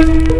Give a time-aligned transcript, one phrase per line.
[0.00, 0.39] Thank you.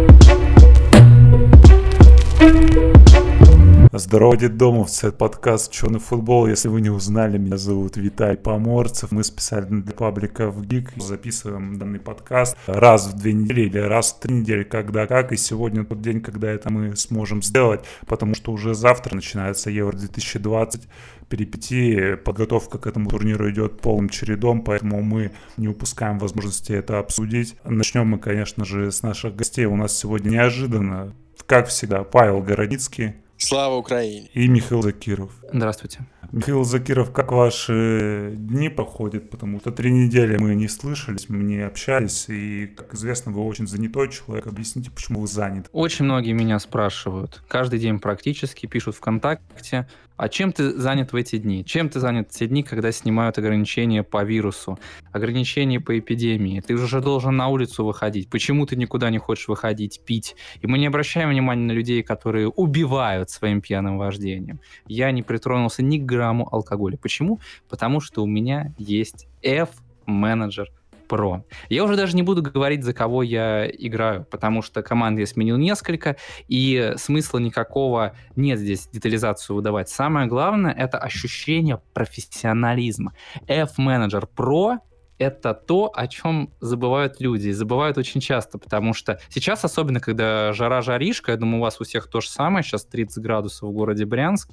[3.93, 6.47] Здорово, детдомовцы, это подкаст «Черный футбол».
[6.47, 9.11] Если вы не узнали, меня зовут Виталий Поморцев.
[9.11, 14.13] Мы специально для паблика в ГИК записываем данный подкаст раз в две недели или раз
[14.13, 15.33] в три недели, когда как.
[15.33, 19.97] И сегодня тот день, когда это мы сможем сделать, потому что уже завтра начинается Евро
[19.97, 20.87] 2020
[21.27, 22.15] перипетии.
[22.15, 27.57] Подготовка к этому турниру идет полным чередом, поэтому мы не упускаем возможности это обсудить.
[27.65, 29.65] Начнем мы, конечно же, с наших гостей.
[29.65, 31.13] У нас сегодня неожиданно,
[31.45, 33.15] как всегда, Павел Городицкий.
[33.43, 34.29] Слава Украине!
[34.35, 35.31] И Михаил Закиров.
[35.51, 36.05] Здравствуйте.
[36.31, 39.31] Михаил Закиров, как ваши дни проходят?
[39.31, 43.65] Потому что три недели мы не слышались, мы не общались, и, как известно, вы очень
[43.65, 44.45] занятой человек.
[44.45, 45.69] Объясните, почему вы занят?
[45.73, 47.43] Очень многие меня спрашивают.
[47.47, 49.87] Каждый день практически пишут ВКонтакте,
[50.21, 51.65] а чем ты занят в эти дни?
[51.65, 54.77] Чем ты занят в те дни, когда снимают ограничения по вирусу,
[55.11, 56.59] ограничения по эпидемии?
[56.59, 58.29] Ты уже должен на улицу выходить.
[58.29, 60.35] Почему ты никуда не хочешь выходить, пить?
[60.61, 64.59] И мы не обращаем внимания на людей, которые убивают своим пьяным вождением.
[64.85, 66.97] Я не притронулся ни к грамму алкоголя.
[66.97, 67.39] Почему?
[67.67, 70.69] Потому что у меня есть F-менеджер
[71.11, 71.43] Pro.
[71.69, 75.57] Я уже даже не буду говорить, за кого я играю, потому что команд я сменил
[75.57, 76.15] несколько,
[76.47, 79.89] и смысла никакого нет здесь детализацию выдавать.
[79.89, 83.13] Самое главное— это ощущение профессионализма.
[83.47, 84.77] F-Manager Pro
[85.21, 87.49] это то, о чем забывают люди.
[87.49, 91.83] И забывают очень часто, потому что сейчас, особенно когда жара-жаришка, я думаю, у вас у
[91.83, 94.49] всех то же самое, сейчас 30 градусов в городе Брянск,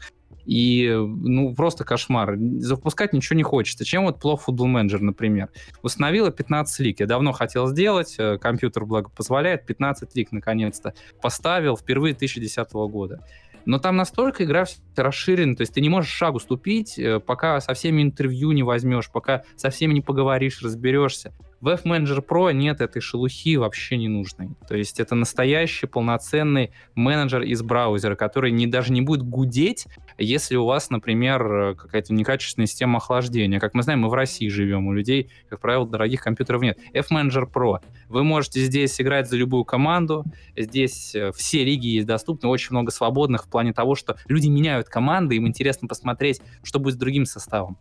[0.49, 2.39] и, ну, просто кошмар.
[2.57, 3.85] Запускать ничего не хочется.
[3.85, 5.51] Чем вот плохо футбол менеджер, например?
[5.83, 7.01] Установила 15 лик.
[7.01, 9.67] Я давно хотел сделать, э, компьютер, благо, позволяет.
[9.67, 10.95] 15 лик, наконец-то.
[11.21, 13.23] Поставил впервые 2010 года.
[13.67, 14.65] Но там настолько игра
[14.97, 19.11] расширена, то есть ты не можешь шагу ступить, э, пока со всеми интервью не возьмешь,
[19.13, 21.35] пока со всеми не поговоришь, разберешься.
[21.61, 24.51] В F-Manager Pro нет этой шелухи вообще не нужной.
[24.69, 29.87] То есть это настоящий полноценный менеджер из браузера, который не, даже не будет гудеть,
[30.19, 33.59] если у вас, например, какая-то некачественная система охлаждения.
[33.59, 36.79] Как мы знаем, мы в России живем, у людей, как правило, дорогих компьютеров нет.
[36.93, 37.81] F-Manager Pro.
[38.09, 40.25] Вы можете здесь играть за любую команду,
[40.57, 44.89] здесь э, все лиги есть доступны, очень много свободных в плане того, что люди меняют
[44.89, 47.79] команды, им интересно посмотреть, что будет с другим составом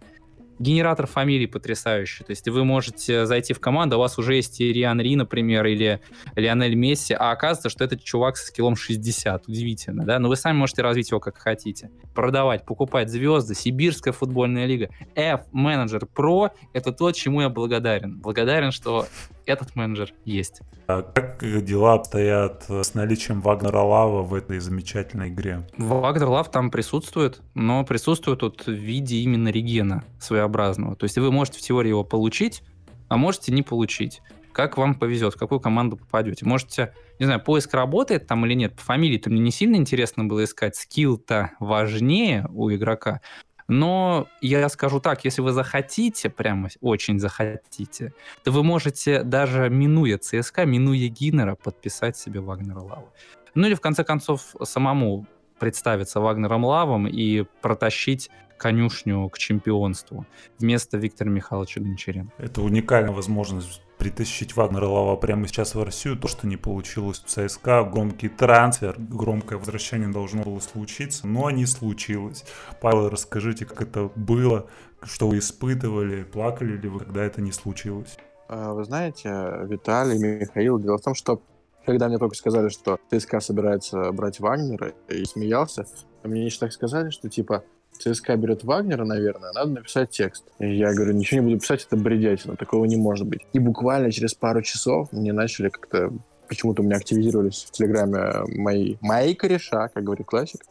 [0.60, 2.24] генератор фамилий потрясающий.
[2.24, 6.02] То есть вы можете зайти в команду, у вас уже есть Риан Ри, например, или
[6.36, 9.48] Лионель Месси, а оказывается, что этот чувак с скиллом 60.
[9.48, 10.20] Удивительно, да?
[10.20, 11.92] Но вы сами можете развить его как хотите.
[12.14, 14.90] Продавать, покупать звезды, Сибирская футбольная лига.
[15.16, 18.20] F-менеджер Pro— это то, чему я благодарен.
[18.20, 19.08] Благодарен, что
[19.48, 20.62] этот менеджер есть.
[20.88, 25.68] А как дела обстоят с наличием Вагнера Лава в этой замечательной игре?
[25.78, 30.96] Вагнер Лав там присутствует, но присутствует вот в виде именно регена своеобразного.
[30.96, 32.64] То есть вы можете в теории его получить,
[33.08, 34.22] а можете не получить.
[34.52, 36.44] Как вам повезет, в какую команду попадете.
[36.44, 38.76] Можете, не знаю, поиск работает там или нет.
[38.76, 40.76] По фамилии-то мне не сильно интересно было искать.
[40.76, 43.22] Скилл-то важнее у игрока.
[43.68, 48.14] Но я скажу так, если вы захотите, прямо очень захотите,
[48.44, 53.10] то вы можете даже минуя ЦСКА, минуя Гиннера, подписать себе Вагнера Лаву.
[53.56, 55.26] Ну или в конце концов самому
[55.60, 60.26] представиться Вагнером Лавом и протащить конюшню к чемпионству
[60.60, 62.34] вместо Виктора Михайловича Гончаренко.
[62.38, 67.26] Это уникальная возможность притащить Вагнера Лава прямо сейчас в Россию, то, что не получилось в
[67.28, 72.46] ЦСКА, громкий трансфер, громкое возвращение должно было случиться, но не случилось.
[72.82, 74.68] Павел, расскажите, как это было,
[75.04, 78.18] что вы испытывали, плакали ли вы, когда это не случилось?
[78.48, 79.30] А, вы знаете,
[79.64, 81.42] Виталий, Михаил, дело в том, что
[81.86, 85.86] когда мне только сказали, что ЦСКА собирается брать Вагнера, и смеялся,
[86.24, 87.64] мне еще так сказали, что типа
[87.98, 90.46] ЦСКА берет Вагнера, наверное, надо написать текст.
[90.60, 93.42] И я говорю, ничего не буду писать, это бредятина, такого не может быть.
[93.54, 96.14] И буквально через пару часов мне начали как-то
[96.48, 100.62] почему-то у меня активизировались в Телеграме мои, мои кореша, как говорит классик,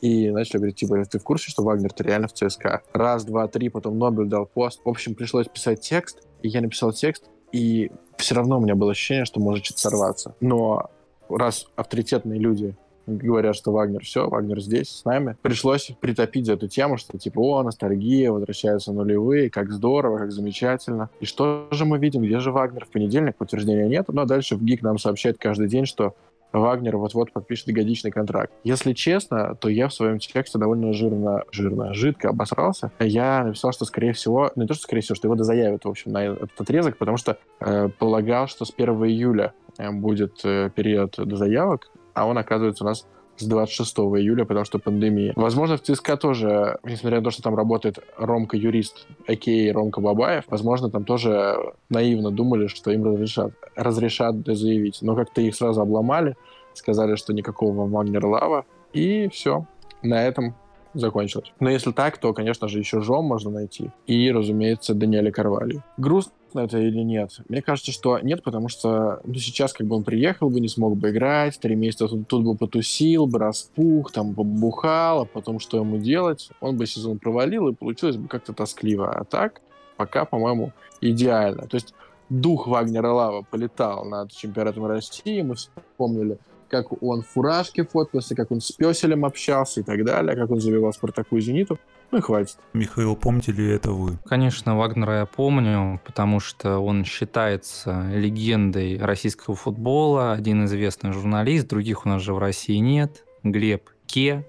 [0.00, 2.82] и начали говорить, типа, ты в курсе, что Вагнер-то реально в ЦСКА?
[2.92, 4.80] Раз, два, три, потом Нобель дал пост.
[4.84, 8.92] В общем, пришлось писать текст, и я написал текст, и все равно у меня было
[8.92, 10.34] ощущение, что может что-то сорваться.
[10.40, 10.90] Но
[11.28, 15.36] раз авторитетные люди говорят, что Вагнер все, Вагнер здесь с нами.
[15.42, 21.10] Пришлось притопить за эту тему, что типа, о, ностальгия, возвращаются нулевые, как здорово, как замечательно.
[21.20, 22.84] И что же мы видим, где же Вагнер?
[22.84, 26.14] В понедельник подтверждения нет, но дальше в ГИК нам сообщает каждый день, что
[26.52, 28.52] Вагнер вот-вот подпишет годичный контракт.
[28.64, 32.90] Если честно, то я в своем тексте довольно жирно, жирно, жидко обосрался.
[32.98, 35.88] Я написал, что, скорее всего, ну не то, что скорее всего, что его дозаявят, в
[35.88, 40.70] общем, на этот отрезок, потому что э, полагал, что с 1 июля э, будет э,
[40.74, 45.34] период дозаявок, а он, оказывается, у нас с 26 июля, потому что пандемия.
[45.36, 49.72] Возможно, в ЦСКА тоже, несмотря на то, что там работает Ромка-юрист, а.к.а.
[49.74, 51.56] Ромка Бабаев, возможно, там тоже
[51.90, 54.98] наивно думали, что им разрешат, разрешат заявить.
[55.02, 56.36] Но как-то их сразу обломали,
[56.72, 58.64] сказали, что никакого Вагнер Лава,
[58.94, 59.66] и все.
[60.02, 60.54] На этом
[60.94, 61.52] закончилось.
[61.60, 63.90] Но если так, то, конечно же, еще Жом можно найти.
[64.06, 65.84] И, разумеется, Даниэля Карвалью.
[65.98, 67.40] Грустно это или нет?
[67.48, 70.96] Мне кажется, что нет, потому что ну, сейчас как бы он приехал бы, не смог
[70.96, 75.78] бы играть, три месяца тут, тут бы потусил, бы распух, там побухал, а потом что
[75.78, 76.50] ему делать?
[76.60, 79.10] Он бы сезон провалил, и получилось бы как-то тоскливо.
[79.10, 79.60] А так,
[79.96, 81.66] пока, по-моему, идеально.
[81.66, 81.94] То есть
[82.28, 86.38] дух Вагнера Лава полетал над чемпионатом России, мы вспомнили
[86.68, 90.60] как он в фуражке фоткался, как он с песелем общался и так далее, как он
[90.60, 91.78] забивал Спартаку и Зениту.
[92.10, 92.58] Ну и хватит.
[92.72, 94.18] Михаил, помните ли это вы?
[94.26, 102.06] Конечно, Вагнера я помню, потому что он считается легендой российского футбола, один известный журналист, других
[102.06, 104.46] у нас же в России нет, Глеб Ке,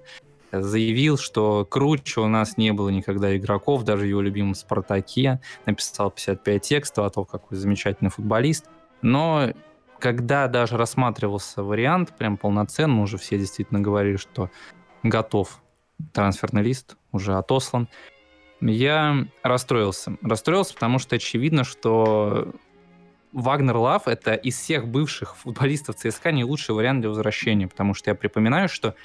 [0.51, 6.62] заявил, что круче у нас не было никогда игроков, даже его любимом «Спартаке», написал 55
[6.62, 8.69] текстов о том, какой замечательный футболист.
[9.01, 9.54] Но
[10.00, 14.50] когда даже рассматривался вариант, прям полноценно, уже все действительно говорили, что
[15.04, 15.62] готов
[16.14, 17.88] трансферный лист, уже отослан,
[18.62, 20.18] я расстроился.
[20.22, 22.54] Расстроился, потому что очевидно, что
[23.32, 28.10] Вагнер Лав— это из всех бывших футболистов ЦСКА не лучший вариант для возвращения, потому что
[28.10, 28.96] я припоминаю, что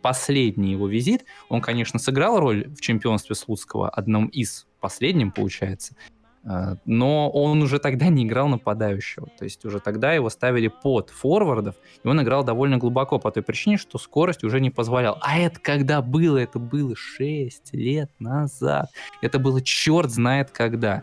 [0.00, 5.94] последний его визит, он, конечно, сыграл роль в чемпионстве Слуцкого, одном из, последним, получается,
[6.42, 9.28] но он уже тогда не играл нападающего.
[9.38, 13.42] То есть уже тогда его ставили под форвардов, и он играл довольно глубоко по той
[13.42, 15.18] причине, что скорость уже не позволял.
[15.20, 16.38] А это когда было?
[16.38, 18.90] Это было 6 лет назад.
[19.20, 21.02] Это было черт знает когда.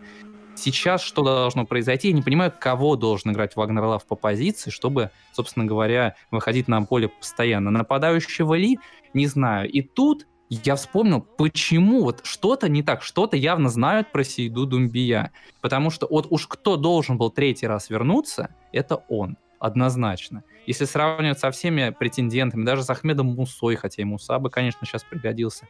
[0.56, 2.07] Сейчас что должно произойти?
[2.07, 6.81] Я не понимаю, кого должен играть Вагнер Лав по позиции, чтобы, собственно говоря, выходить на
[6.81, 7.69] поле постоянно.
[7.69, 8.80] Нападающего ли?
[9.13, 9.69] Не знаю.
[9.69, 15.32] И тут я вспомнил, почему вот что-то не так, что-то явно знают про Сейду Думбия.
[15.62, 20.44] Потому что вот уж кто должен был третий раз вернуться, это он, однозначно.
[20.66, 25.68] Если сравнивать со всеми претендентами, даже с Ахмедом Мусой, хотя и Муса конечно, сейчас пригодился,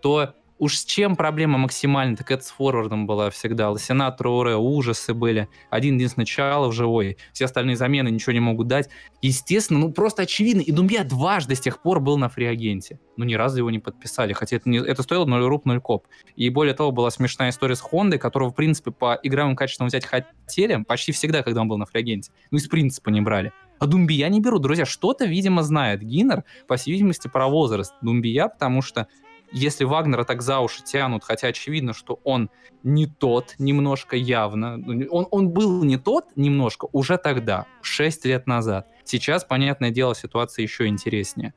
[0.00, 3.70] то Уж с чем проблема максимальная, так это с форвардом была всегда.
[3.70, 5.48] Лосина, Троуре, ужасы были.
[5.68, 7.18] Один единственный Чалов живой.
[7.32, 8.88] Все остальные замены ничего не могут дать.
[9.20, 10.60] Естественно, ну просто очевидно.
[10.60, 13.00] И Думбия дважды с тех пор был на фриагенте.
[13.16, 14.32] Ну ни разу его не подписали.
[14.32, 16.06] Хотя это, не, это стоило 0 руб, 0 коп.
[16.36, 20.06] И более того, была смешная история с Хондой, которого, в принципе, по игровым качествам взять
[20.06, 22.30] хотели почти всегда, когда он был на фриагенте.
[22.52, 23.52] Ну из принципа не брали.
[23.80, 24.58] А Думбия не беру.
[24.60, 29.08] Друзья, что-то, видимо, знает Гиннер, по всей видимости, про возраст Думбия, потому что
[29.54, 32.50] если Вагнера так за уши тянут, хотя очевидно, что он
[32.82, 34.74] не тот немножко явно,
[35.10, 38.88] он, он был не тот немножко уже тогда, 6 лет назад.
[39.04, 41.54] Сейчас, понятное дело, ситуация еще интереснее.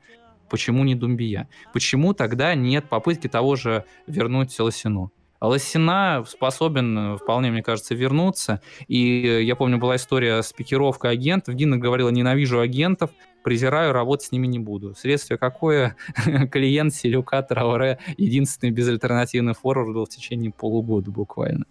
[0.48, 1.48] Почему не Думбия?
[1.72, 5.12] Почему тогда нет попытки того же вернуть Лосину?
[5.40, 8.60] Лосина способен, вполне, мне кажется, вернуться.
[8.88, 11.54] И я помню, была история с пикировкой агентов.
[11.54, 13.10] Дина говорила, ненавижу агентов
[13.48, 14.94] презираю, работать с ними не буду.
[14.94, 15.96] Следствие какое?
[16.52, 21.64] Клиент Селюка Трауре единственный безальтернативный форвард был в течение полугода буквально.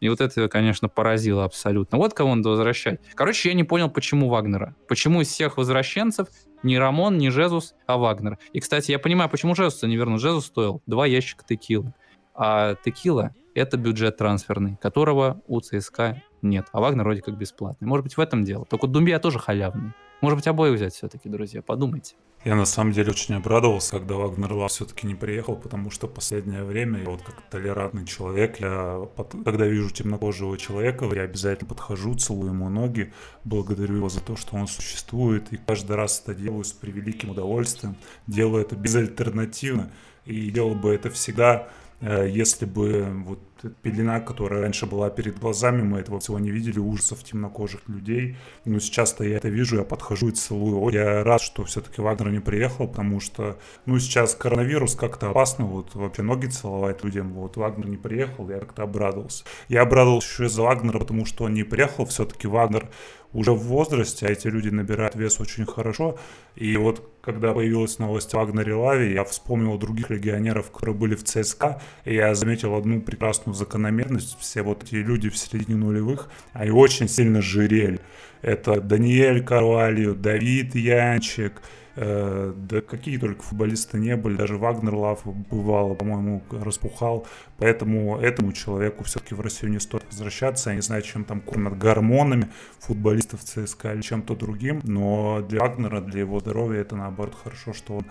[0.00, 1.96] И вот это, конечно, поразило абсолютно.
[1.96, 3.00] Вот кого надо возвращать.
[3.14, 4.76] Короче, я не понял, почему Вагнера.
[4.86, 6.28] Почему из всех возвращенцев
[6.62, 8.38] не Рамон, не Жезус, а Вагнер.
[8.52, 10.20] И, кстати, я понимаю, почему Жезуса не вернут.
[10.20, 11.94] Жезус стоил два ящика текилы.
[12.34, 16.66] А текила— это бюджет трансферный, которого у ЦСКА нет.
[16.72, 17.88] А Вагнер вроде как бесплатный.
[17.88, 18.66] Может быть, в этом дело.
[18.66, 19.94] Только Думбия тоже халявный.
[20.20, 22.16] Может быть, обои взять все-таки, друзья, подумайте.
[22.44, 26.62] Я на самом деле очень обрадовался, когда Вагнер Лав все-таки не приехал, потому что последнее
[26.62, 29.08] время я вот как толерантный человек, я
[29.44, 33.12] когда вижу темнокожего человека, я обязательно подхожу, целую ему ноги,
[33.44, 37.96] благодарю его за то, что он существует, и каждый раз это делаю с превеликим удовольствием,
[38.28, 39.90] делаю это безальтернативно,
[40.24, 41.68] и делал бы это всегда,
[42.00, 43.40] э, если бы вот
[43.82, 48.36] пелена, которая раньше была перед глазами, мы этого всего не видели, ужасов темнокожих людей.
[48.64, 50.92] Но сейчас-то я это вижу, я подхожу и целую.
[50.92, 55.94] Я рад, что все-таки Вагнер не приехал, потому что, ну, сейчас коронавирус как-то опасно, вот
[55.94, 57.32] вообще ноги целовать людям.
[57.32, 59.44] Вот Вагнер не приехал, я как-то обрадовался.
[59.68, 62.88] Я обрадовался еще из-за Вагнера, потому что он не приехал, все-таки Вагнер
[63.32, 66.18] уже в возрасте, а эти люди набирают вес очень хорошо.
[66.56, 71.24] И вот когда появилась новость о Вагнере Лави, я вспомнил других легионеров, которые были в
[71.24, 74.38] ЦСКА, и я заметил одну прекрасную закономерность.
[74.40, 78.00] Все вот эти люди в середине нулевых, они очень сильно жирели.
[78.42, 81.60] Это Даниэль Карвалью, Давид Янчик,
[82.00, 87.26] Э, да какие только футболисты не были, даже Вагнер Лав бывало, по-моему, распухал.
[87.56, 90.70] Поэтому этому человеку все-таки в Россию не стоит возвращаться.
[90.70, 96.00] Я не знаю, чем там кормят гормонами футболистов ЦСКА или чем-то другим, но для Вагнера,
[96.00, 98.04] для его здоровья это наоборот хорошо, что он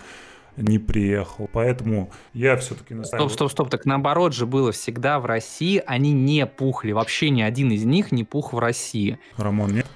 [0.57, 1.49] не приехал.
[1.53, 3.29] Поэтому я все-таки настаиваю...
[3.29, 3.69] Стоп, стоп, стоп.
[3.69, 5.81] Так наоборот же было всегда в России.
[5.85, 6.91] Они не пухли.
[6.91, 9.19] Вообще ни один из них не пух в России.
[9.37, 9.87] Рамон нет?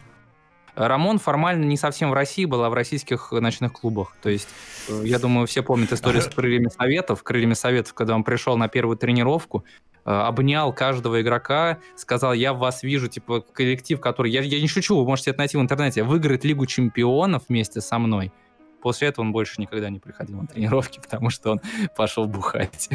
[0.75, 4.15] Рамон формально не совсем в России был, а в российских ночных клубах.
[4.21, 4.47] То есть,
[4.87, 7.23] э, я думаю, все помнят историю с крыльями советов.
[7.23, 9.65] Крыльями советов, когда он пришел на первую тренировку,
[10.05, 14.31] э, обнял каждого игрока, сказал, я в вас вижу, типа, коллектив, который...
[14.31, 16.03] Я, я не шучу, вы можете это найти в интернете.
[16.03, 18.31] Выиграет Лигу чемпионов вместе со мной.
[18.81, 21.61] После этого он больше никогда не приходил на тренировки, потому что он
[21.95, 22.89] пошел бухать.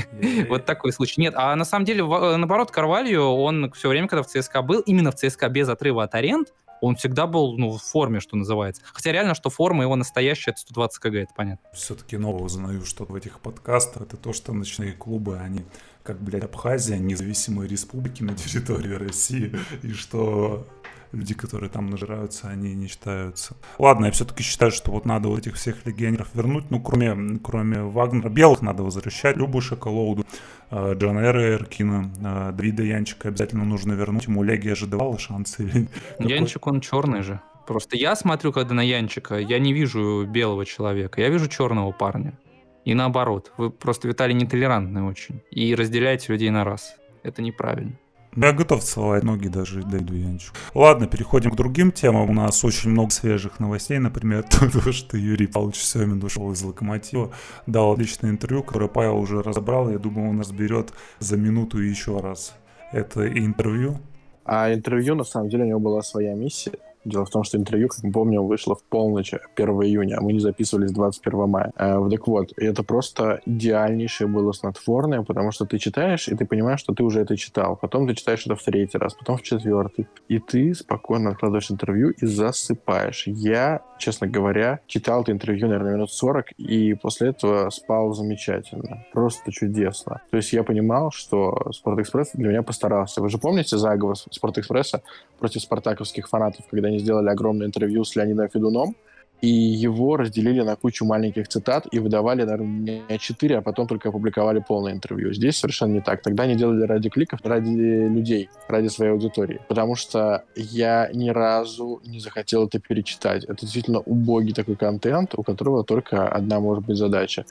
[0.49, 1.21] вот такой случай.
[1.21, 4.81] Нет, а на самом деле, э, наоборот, Карвалью, он все время, когда в ЦСКА был,
[4.81, 8.83] именно в ЦСКА без отрыва от аренд, он всегда был ну, в форме, что называется.
[8.93, 11.69] Хотя реально, что форма его настоящая, это 120 кг, это понятно.
[11.73, 15.65] Все-таки новое узнаю, что в этих подкастах, это то, что ночные клубы, они
[16.03, 20.67] как, блядь, Абхазия, независимые республики на территории России, и что
[21.13, 23.57] люди, которые там нажираются, они не считаются.
[23.79, 27.83] Ладно, я все-таки считаю, что вот надо вот этих всех легионеров вернуть, ну, кроме, кроме
[27.83, 30.25] Вагнера, белых надо возвращать, Любу Шоколоуду,
[30.71, 35.89] э, Джона Эра Эркина, э, Давида Янчика обязательно нужно вернуть, ему Легия же давала шансы.
[36.19, 37.41] Янчик, он черный же.
[37.67, 42.39] Просто я смотрю, когда на Янчика, я не вижу белого человека, я вижу черного парня.
[42.85, 45.43] И наоборот, вы просто, Виталий, нетолерантный очень.
[45.51, 46.97] И разделяете людей на раз.
[47.25, 47.99] Это неправильно.
[48.37, 50.53] Я готов целовать ноги даже Дэйду Янчу.
[50.75, 52.29] Ладно, переходим к другим темам.
[52.29, 53.99] У нас очень много свежих новостей.
[53.99, 57.33] Например, то, что Юрий Павлович Семин ушел из Локомотива,
[57.67, 59.89] дал отличное интервью, которое Павел уже разобрал.
[59.89, 62.55] Я думаю, он разберет за минуту еще раз
[62.93, 63.97] это интервью.
[64.45, 66.73] А интервью, на самом деле, у него была своя миссия.
[67.07, 70.33] Дело в том, что интервью, как мы помним, вышло в полночь 1 июня, а мы
[70.33, 71.73] не записывались 21 мая.
[71.77, 76.81] Э, так вот, это просто идеальнейшее было снотворное, потому что ты читаешь, и ты понимаешь,
[76.81, 77.77] что ты уже это читал.
[77.77, 80.09] Потом ты читаешь это в третий раз, потом в четвертый.
[80.27, 83.29] И ты спокойно откладываешь интервью и засыпаешь.
[83.29, 89.05] Я, честно говоря, читал это интервью, наверное, минут 40, и после этого спал замечательно.
[89.13, 90.23] Просто чудесно.
[90.31, 93.21] То есть я понимал, что Спортэкспресс для меня постарался.
[93.21, 95.03] Вы же помните заговор Спортэкспресса
[95.39, 98.97] против спартаковских фанатов, когда они сделали огромное интервью с Леонидом Федуном,
[99.43, 104.09] и его разделили на кучу маленьких цитат и выдавали, наверное, не 4, а потом только
[104.09, 105.33] опубликовали полное интервью.
[105.35, 106.23] Здесь совершенно не так.
[106.23, 109.61] Тогда они делали ради кликов, ради людей, ради своей аудитории.
[109.69, 113.45] Потому что я ни разу не захотел это перечитать.
[113.45, 117.45] Это действительно убогий такой контент, у которого только одна может быть задача.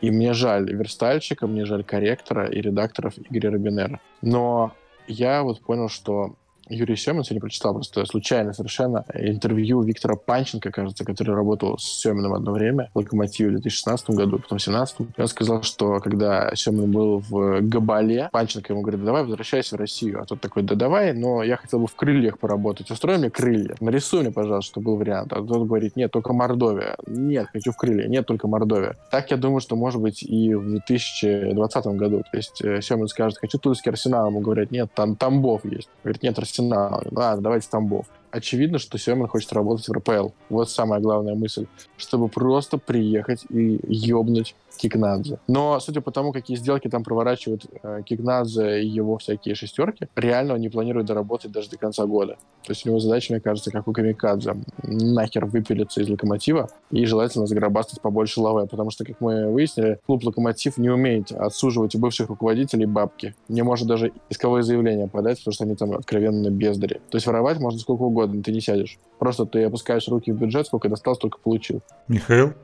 [0.00, 4.00] И мне жаль верстальщика, мне жаль корректора и редакторов Игоря Робинера.
[4.20, 4.72] Но
[5.08, 6.36] я вот понял, что
[6.72, 12.32] Юрий Семин сегодня прочитал просто случайно совершенно интервью Виктора Панченко, кажется, который работал с Семиным
[12.32, 14.96] одно время в «Локомотиве» в 2016 году, потом в 2017.
[15.18, 20.22] Он сказал, что когда Семин был в Габале, Панченко ему говорит, давай возвращайся в Россию.
[20.22, 22.90] А тот такой, да давай, но я хотел бы в крыльях поработать.
[22.90, 23.76] Устрой мне крылья.
[23.80, 25.32] Нарисуй мне, пожалуйста, чтобы был вариант.
[25.32, 26.96] А тот говорит, нет, только Мордовия.
[27.06, 28.08] Нет, хочу в крылья.
[28.08, 28.96] Нет, только Мордовия.
[29.10, 32.22] Так я думаю, что может быть и в 2020 году.
[32.30, 34.28] То есть э, Семин скажет, хочу тульский арсенал.
[34.28, 35.88] Ему говорят, нет, там Тамбов есть.
[36.02, 37.02] Говорит, нет, арсенал Арсенал.
[37.10, 38.06] Ладно, давайте Тамбов.
[38.32, 40.30] Очевидно, что Семен хочет работать в РПЛ.
[40.48, 41.66] Вот самая главная мысль.
[41.98, 45.38] Чтобы просто приехать и ёбнуть Кикнадзе.
[45.46, 50.54] Но судя по тому, какие сделки там проворачивают э, Кикнадзе и его всякие шестерки, реально
[50.54, 52.36] он не планирует доработать даже до конца года.
[52.64, 57.04] То есть у него задача, мне кажется, как у Камикадзе, нахер выпилиться из Локомотива и
[57.06, 61.98] желательно заграбастать побольше лавы, потому что, как мы выяснили, клуб Локомотив не умеет отсуживать у
[61.98, 63.34] бывших руководителей бабки.
[63.48, 67.00] Не может даже исковое заявление подать, потому что они там откровенно бездари.
[67.10, 68.98] То есть воровать можно сколько угодно, ты не сядешь.
[69.18, 71.82] Просто ты опускаешь руки в бюджет, сколько достал, столько получил.
[72.08, 72.54] Михаил?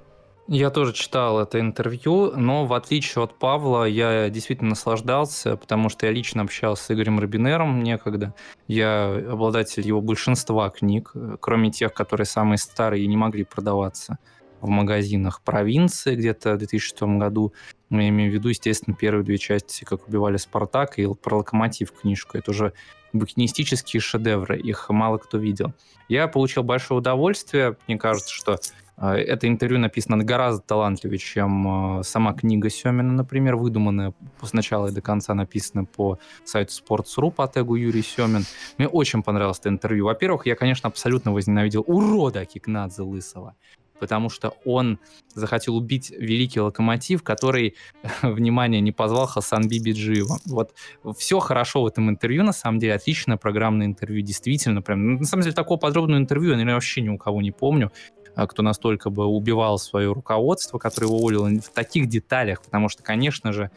[0.51, 6.07] Я тоже читал это интервью, но в отличие от Павла, я действительно наслаждался, потому что
[6.07, 8.35] я лично общался с Игорем Робинером некогда.
[8.67, 14.17] Я обладатель его большинства книг, кроме тех, которые самые старые и не могли продаваться
[14.61, 17.53] в магазинах провинции где-то в 2006 году.
[17.91, 22.37] Я имею в виду, естественно, первые две части «Как убивали Спартак» и про «Локомотив» книжку.
[22.37, 22.73] Это уже
[23.13, 25.73] букинистические шедевры, их мало кто видел.
[26.09, 27.77] Я получил большое удовольствие.
[27.87, 28.59] Мне кажется, что
[29.01, 34.13] а, это интервью написано гораздо талантливее, чем а, сама книга Семина, например, выдуманная
[34.43, 38.45] с начала и до конца написана по сайту Sports.ru по тегу Юрий Семин.
[38.77, 40.07] Мне очень понравилось это интервью.
[40.07, 43.55] Во-первых, я, конечно, абсолютно возненавидел урода Кикнадзе Лысого.
[43.99, 44.99] Потому что он
[45.35, 47.75] захотел убить великий локомотив, который,
[48.23, 50.39] внимание, не позвал Хасан Бибиджиева.
[50.47, 50.75] Вот
[51.17, 55.25] все хорошо в этом интервью, на самом деле, отличное программное интервью, действительно, прям, ну, на
[55.25, 57.93] самом деле, такого подробного интервью я, наверное, вообще ни у кого не помню,
[58.35, 63.03] а, кто настолько бы убивал свое руководство, которое его уволило в таких деталях, потому что,
[63.03, 63.71] конечно же,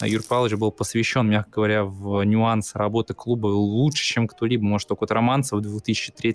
[0.00, 4.64] Юрий Павлович был посвящен, мягко говоря, в нюансы работы клуба лучше, чем кто-либо.
[4.64, 6.34] Может, только вот Романцев в 2003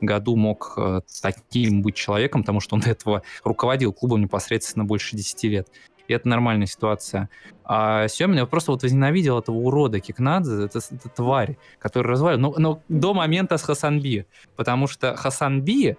[0.00, 5.16] году мог э, таким быть человеком, потому что он до этого руководил клубом непосредственно больше
[5.16, 5.68] 10 лет.
[6.08, 7.28] И это нормальная ситуация.
[7.64, 12.38] А Семин, я просто вот возненавидел этого урода Кикнадзе, это, это тварь, который развалил.
[12.38, 14.26] Но, но до момента с Хасанби.
[14.56, 15.96] Потому что Хасанби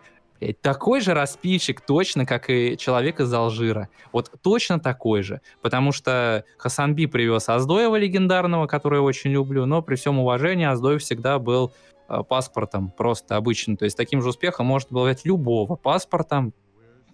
[0.52, 3.90] такой же распильщик точно, как и человек из Алжира.
[4.12, 5.42] Вот точно такой же.
[5.62, 11.02] Потому что Хасанби привез Аздоева легендарного, который я очень люблю, но при всем уважении Аздоев
[11.02, 11.74] всегда был
[12.10, 13.78] э, паспортом просто обычно.
[13.78, 16.52] То есть таким же успехом может взять любого паспорта,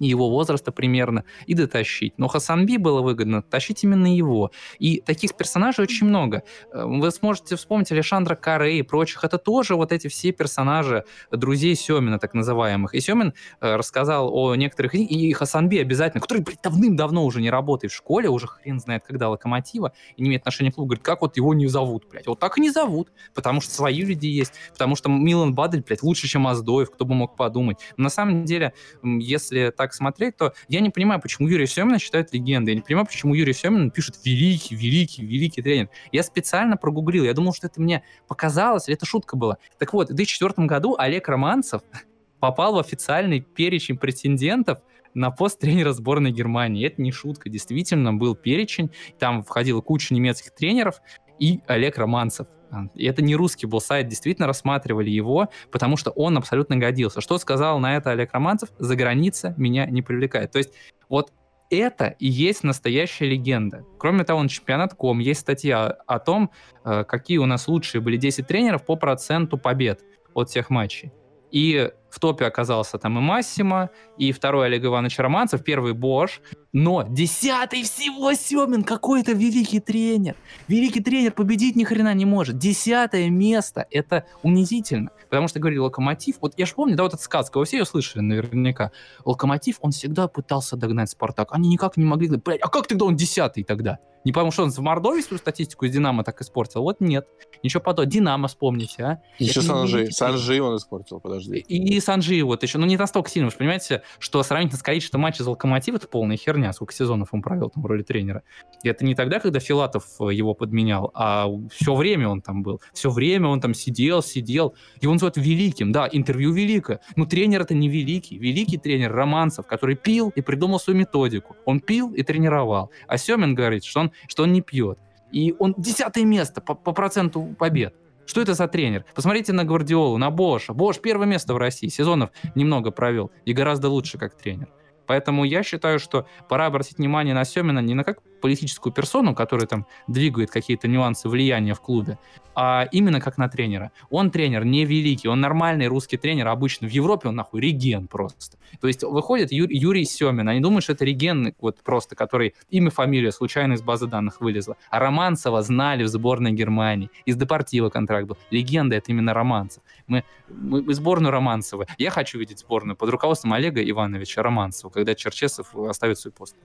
[0.08, 2.14] его возраста примерно, и дотащить.
[2.18, 4.52] Но Хасанби было выгодно тащить именно его.
[4.80, 6.44] И таких персонажей очень много.
[6.72, 9.24] Э, вы сможете вспомнить Александра Каре и прочих.
[9.24, 12.94] Это тоже вот эти все персонажи друзей Семина, так называемых.
[12.94, 14.96] И Семин э, рассказал о некоторых...
[14.96, 19.30] И Хасанби обязательно, который, блядь, давным-давно уже не работает в школе, уже хрен знает когда,
[19.30, 22.28] Локомотива, и не имеет отношения к клубу, говорит, как вот его не зовут, блядь.
[22.28, 26.04] Вот так и не зовут, потому что свои люди есть, потому что Милан Бадель, блядь,
[26.04, 27.78] лучше, чем Аздоев, кто бы мог подумать.
[27.98, 32.00] Но на самом деле, если так так смотреть, то я не понимаю, почему Юрий Семина
[32.00, 32.74] считают легендой.
[32.74, 35.90] Я не понимаю, почему Юрий Семин пишет великий, великий, великий тренер.
[36.12, 37.24] Я специально прогуглил.
[37.24, 39.58] Я думал, что это мне показалось, или это шутка была.
[39.80, 41.82] Так вот, в 2004 году Олег Романцев
[42.40, 44.80] попал в официальный перечень претендентов
[45.16, 46.86] на пост тренера сборной Германии.
[46.86, 51.02] Это не шутка, действительно был перечень, там входила куча немецких тренеров
[51.40, 52.48] и Олег Романцев.
[52.96, 57.22] И это не русский был сайт, действительно рассматривали его, потому что он абсолютно годился.
[57.22, 58.70] Что сказал на это Олег Романцев?
[58.78, 60.52] За граница меня не привлекает.
[60.52, 60.74] То есть
[61.10, 61.32] вот
[61.70, 63.86] это и есть настоящая легенда.
[63.98, 66.52] Кроме того, на чемпионат.ком есть статья о том,
[66.84, 70.02] э, какие у нас лучшие были 10 тренеров по проценту побед
[70.34, 71.12] от всех матчей.
[71.52, 76.42] И в топе оказался там и Массимо, и второй Олег Иванович Романцев, первый Бош,
[76.74, 80.36] но десятый всего Семин, какой-то великий тренер.
[80.68, 82.58] Великий тренер победить ни хрена не может.
[82.58, 85.12] Десятое место, это унизительно.
[85.30, 87.86] Потому что, говорили, Локомотив, вот я же помню, да, вот эта сказка, вы все ее
[87.86, 88.92] слышали наверняка.
[89.26, 91.50] Локомотив, он всегда пытался догнать Спартак.
[91.52, 94.00] Они никак не могли, блядь, а как тогда он десятый тогда?
[94.26, 96.82] Не потому что он в Мордовии свою статистику из Динамо так испортил.
[96.82, 97.28] Вот нет.
[97.64, 98.12] Ничего подобного.
[98.12, 99.22] Динамо вспомните, а.
[99.38, 100.12] Еще Санжи.
[100.12, 101.58] Санжи он испортил, подожди.
[101.58, 102.78] И, и Санжи вот еще.
[102.78, 103.48] Ну, не настолько сильно.
[103.48, 106.59] Вы же понимаете, что сравнительно с количеством матчей за Локомотив это полная херня.
[106.74, 108.44] Сколько сезонов он провел там в роли тренера.
[108.84, 112.82] И это не тогда, когда Филатов э, его подменял, а все время он там был.
[112.94, 114.76] Все время он там сидел, сидел.
[115.02, 115.92] И он называют великим.
[115.92, 117.00] Да, интервью великое.
[117.16, 118.38] Но тренер это не великий.
[118.38, 121.56] Великий тренер Романцев, который пил и придумал свою методику.
[121.66, 122.92] Он пил и тренировал.
[123.08, 125.00] А Семин говорит, что он что он не пьет.
[125.32, 127.96] И он десятое место по, по проценту побед.
[128.26, 129.06] Что это за тренер?
[129.16, 130.74] Посмотрите на Гвардиолу, на Боша.
[130.74, 134.70] Бош первое место в России, сезонов немного провел и гораздо лучше как тренер.
[135.10, 139.68] Поэтому я считаю, что пора обратить внимание на Семина не на как политическую персону, которая
[139.68, 142.18] там двигает какие-то нюансы влияния в клубе,
[142.56, 143.92] а именно как на тренера.
[144.10, 148.58] Он тренер не великий, он нормальный русский тренер, обычно в Европе он нахуй реген просто.
[148.82, 152.90] То есть выходит Ю- Юрий Семин, они думают, что это реген вот просто, который имя,
[152.90, 154.76] фамилия случайно из базы данных вылезла.
[154.90, 158.38] А Романцева знали в сборной Германии, из Депортива контракт был.
[158.52, 159.84] Легенда это именно Романцев.
[160.08, 161.86] Мы, мы, мы сборную Романцева.
[161.98, 166.56] Я хочу видеть сборную под руководством Олега Ивановича Романцева, когда Черчесов оставит свой пост.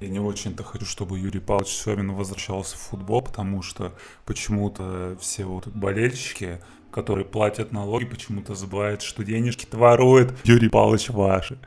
[0.00, 3.94] Я не очень-то хочу, чтобы Юрий Павлович Семин возвращался в футбол, потому что
[4.26, 6.60] почему-то все вот болельщики,
[6.92, 11.58] которые платят налоги, почему-то забывают, что денежки-то ворует Юрий Павлович ваши.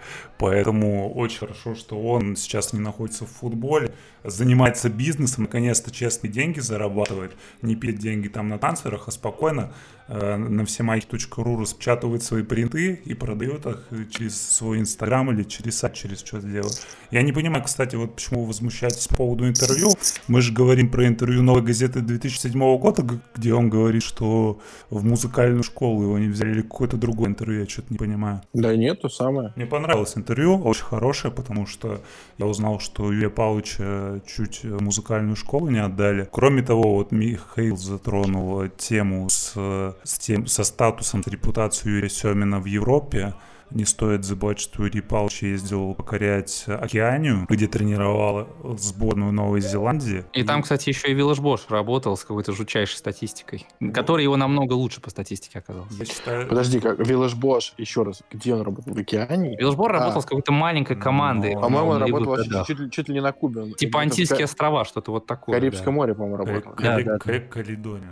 [0.41, 6.60] Поэтому очень хорошо, что он сейчас не находится в футболе, занимается бизнесом, наконец-то честные деньги
[6.60, 9.71] зарабатывает, не пилит деньги там на трансферах, а спокойно
[10.08, 15.93] э, на всемайки.ру распечатывает свои принты и продает их через свой инстаграм или через сайт,
[15.93, 16.82] через что-то делает.
[17.12, 19.91] Я не понимаю, кстати, вот почему вы возмущаетесь по поводу интервью.
[20.27, 25.63] Мы же говорим про интервью новой газеты 2007 года, где он говорит, что в музыкальную
[25.63, 28.41] школу его не взяли или какое-то другое интервью, я что-то не понимаю.
[28.54, 29.54] Да нет, то самое.
[29.56, 30.31] Мне понравилось интервью,
[30.65, 32.02] очень хорошее, потому что
[32.38, 36.30] я узнал, что Юрия Павловича чуть музыкальную школу не отдали.
[36.32, 39.54] Кроме того, вот Михаил затронул тему с,
[40.04, 43.34] с тем, со статусом, с репутацией Юрия Семина в Европе.
[43.72, 50.26] Не стоит забывать, что Юрий Павлович ездил покорять Океанию, где тренировал сборную Новой Зеландии.
[50.34, 54.74] И там, кстати, еще и Виллаж Бош работал с какой-то жутчайшей статистикой, который его намного
[54.74, 55.94] лучше по статистике оказался.
[55.98, 56.48] Я считаю...
[56.48, 58.94] Подожди, как Виллаж Бош, еще раз, где он работал?
[58.94, 59.58] В Океании?
[59.58, 59.94] Виллаж Бош а.
[59.94, 61.56] работал с какой-то маленькой командой.
[61.56, 61.62] Но...
[61.62, 63.62] По-моему, он работал вообще чуть, ли, чуть ли не на Кубе.
[63.62, 65.60] Он типа Антильские острова, что-то вот такое.
[65.60, 65.92] Карибское да.
[65.92, 66.74] море, по-моему, работал.
[66.78, 67.40] Да, да, да.
[67.40, 68.12] Каледония.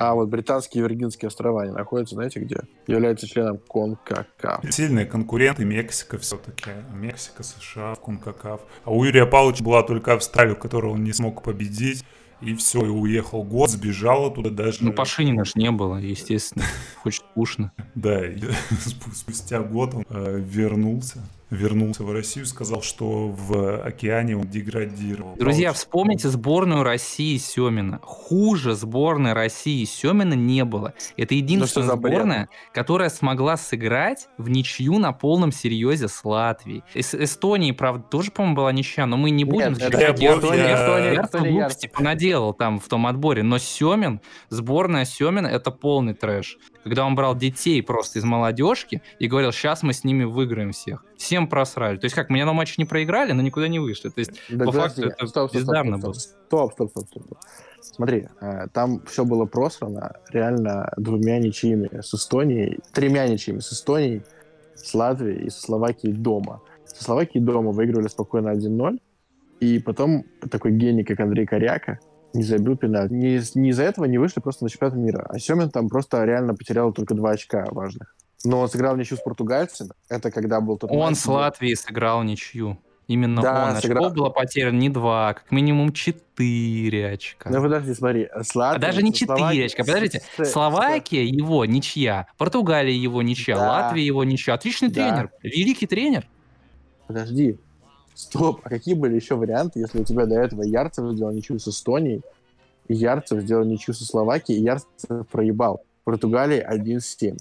[0.00, 2.60] А вот британские Виргинские острова, они находятся, знаете где?
[2.86, 4.64] Являются членом КОНКАКАФ.
[4.70, 6.70] Сильные конкуренты Мексика все-таки.
[6.94, 8.62] Мексика, США, КОНКАКАФ.
[8.84, 12.02] А у Юрия Павловича была только Австралия, которую он не смог победить.
[12.40, 14.78] И все, и уехал год, сбежал оттуда даже.
[14.80, 16.64] Ну, Пашинина ж не было, естественно.
[17.02, 17.70] Хочет скучно.
[17.94, 18.22] Да,
[19.14, 21.18] спустя год он э, вернулся
[21.50, 25.34] вернулся в Россию, сказал, что в океане он деградировал.
[25.36, 28.00] Друзья, вспомните сборную России Семина.
[28.02, 30.94] Хуже сборной России Семина не было.
[31.16, 36.84] Это единственная ну, сборная, которая смогла сыграть в ничью на полном серьезе с Латвией.
[36.94, 40.20] С Эстонией, правда, тоже, по-моему, была ничья, но мы не будем Нет, защищать.
[40.20, 43.42] Я, понаделал там в том отборе.
[43.42, 49.26] Но Семин, сборная Семина, это полный трэш когда он брал детей просто из молодежки и
[49.26, 51.04] говорил, сейчас мы с ними выиграем всех.
[51.16, 51.96] Всем просрали.
[51.98, 54.08] То есть как, меня на матч не проиграли, но никуда не вышли.
[54.08, 57.38] То есть да, по факту это стоп, бездарно стоп, стоп, Стоп, стоп, стоп, стоп.
[57.80, 64.22] Смотри, э, там все было просрано реально двумя ничьими с Эстонией, тремя ничьими с Эстонией,
[64.74, 66.60] с Латвией и со Словакией дома.
[66.84, 68.98] Со Словакией дома выигрывали спокойно 1-0,
[69.60, 72.00] и потом такой гений, как Андрей Коряка,
[72.32, 73.12] не забил пенальти.
[73.12, 75.26] Не, не из-за этого не вышли просто на чемпионат мира.
[75.28, 78.14] А Семин там просто реально потерял только два очка важных.
[78.44, 79.90] Но он сыграл ничью с португальцами.
[80.08, 82.78] Это когда был тот Он матч, с Латвией сыграл ничью.
[83.06, 83.80] Именно да, он.
[83.80, 84.04] Сыграл...
[84.04, 87.50] Очков было потеряно не два, как минимум четыре очка.
[87.50, 88.28] Ну подожди, смотри.
[88.40, 89.82] С Латвией, а даже не четыре очка.
[89.82, 90.22] Подождите.
[90.38, 90.52] С...
[90.52, 93.68] Словакия его ничья, Португалия его ничья, да.
[93.68, 94.54] Латвия его ничья.
[94.54, 94.94] Отличный да.
[94.94, 95.30] тренер.
[95.42, 96.28] Великий тренер.
[97.08, 97.58] Подожди.
[98.14, 101.68] Стоп, а какие были еще варианты, если у тебя до этого Ярцев сделал ничью с
[101.68, 102.22] Эстонией,
[102.88, 105.82] и Ярцев сделал ничью со Словакией, и Ярцев проебал.
[106.04, 107.38] Португалии 1-7.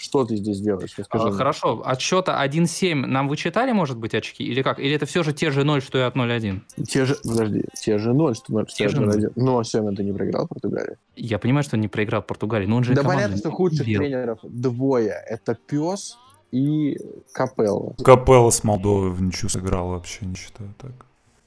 [0.00, 0.94] Что ты здесь делаешь?
[0.96, 4.42] Расскажи а, хорошо, от счета 1-7 нам вычитали, может быть, очки?
[4.42, 4.78] Или как?
[4.78, 6.60] Или это все же те же 0, что и от 0-1?
[6.88, 9.32] Те же, подожди, те же 0, что 0, те что 0-1.
[9.36, 10.96] Но Семен ты не проиграл Португалии.
[11.16, 14.38] Я понимаю, что он не проиграл Португалии, но он же Да понятно, что худших тренеров
[14.42, 15.14] двое.
[15.28, 16.16] Это Пес
[16.52, 16.98] и
[17.32, 17.94] Капелла.
[18.02, 20.92] Капелла с Молдовой в ничью сыграл вообще, не считаю так.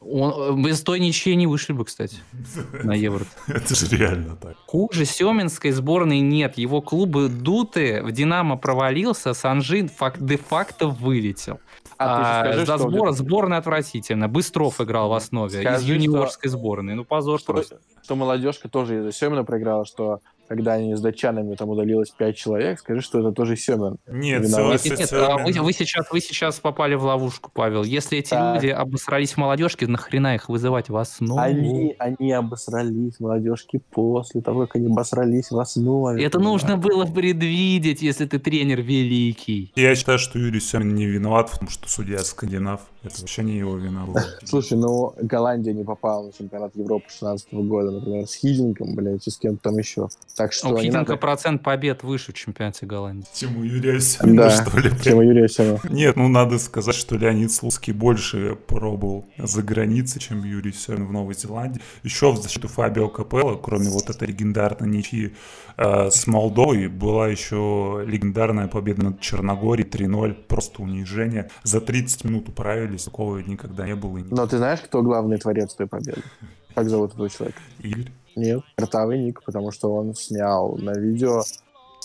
[0.05, 2.17] Он, без той ничьей не вышли бы, кстати,
[2.83, 3.25] на Евро.
[3.47, 4.55] Это же реально так.
[4.67, 6.57] Хуже Семинской сборной нет.
[6.57, 9.89] Его клубы дуты, в Динамо провалился, Санжин
[10.19, 11.59] де-факто вылетел.
[11.97, 14.27] А, а скажи, за сбор, сборная отвратительно.
[14.27, 16.57] Быстров играл в основе скажи, из юниорской что...
[16.57, 16.95] сборной.
[16.95, 17.79] Ну, позор что, просто.
[18.03, 22.79] Что молодежка тоже из-за Семина проиграла, что когда они с датчанами там удалилось 5 человек,
[22.79, 23.97] скажи, что это тоже Семен.
[24.07, 27.83] Нет, нет, нет, нет а вы, вы, сейчас, вы сейчас попали в ловушку, Павел.
[27.83, 28.55] Если эти так.
[28.55, 31.39] люди обосрались в молодежке, нахрена их вызывать в основу?
[31.39, 36.23] Они, они обосрались в молодежке после того, как они обосрались в основе.
[36.23, 39.71] Это нужно было предвидеть, если ты тренер великий.
[39.75, 42.81] Я считаю, что Юрий Семен не виноват в том, что судья скандинав.
[43.03, 44.23] Это вообще не его вина была.
[44.45, 49.29] Слушай, ну Голландия не попала на чемпионат Европы 16 года, например, с Хидинком, блядь, и
[49.29, 50.07] с кем-то там еще.
[50.37, 50.69] Так что...
[50.69, 51.17] У Хидинка надо...
[51.17, 53.27] процент побед выше в чемпионате Голландии.
[53.33, 54.91] Чем у Юрия Семена, да, что ли?
[55.03, 55.79] чем у Юрия Семена.
[55.89, 61.11] Нет, ну надо сказать, что Леонид Слуцкий больше пробовал за границей, чем Юрий Семен в
[61.11, 61.81] Новой Зеландии.
[62.03, 65.33] Еще в защиту Фабио Капелло, кроме вот этой легендарной ничьи
[65.77, 71.49] э, с Молдовой, была еще легендарная победа над Черногорией 3-0, просто унижение.
[71.63, 74.19] За 30 минут управили справились, такого никогда не было.
[74.29, 76.21] Но ты знаешь, кто главный творец той победы?
[76.75, 77.59] Как зовут этого человека?
[77.79, 78.11] Игорь.
[78.35, 81.43] Нет, Ротавый Ник, потому что он снял на видео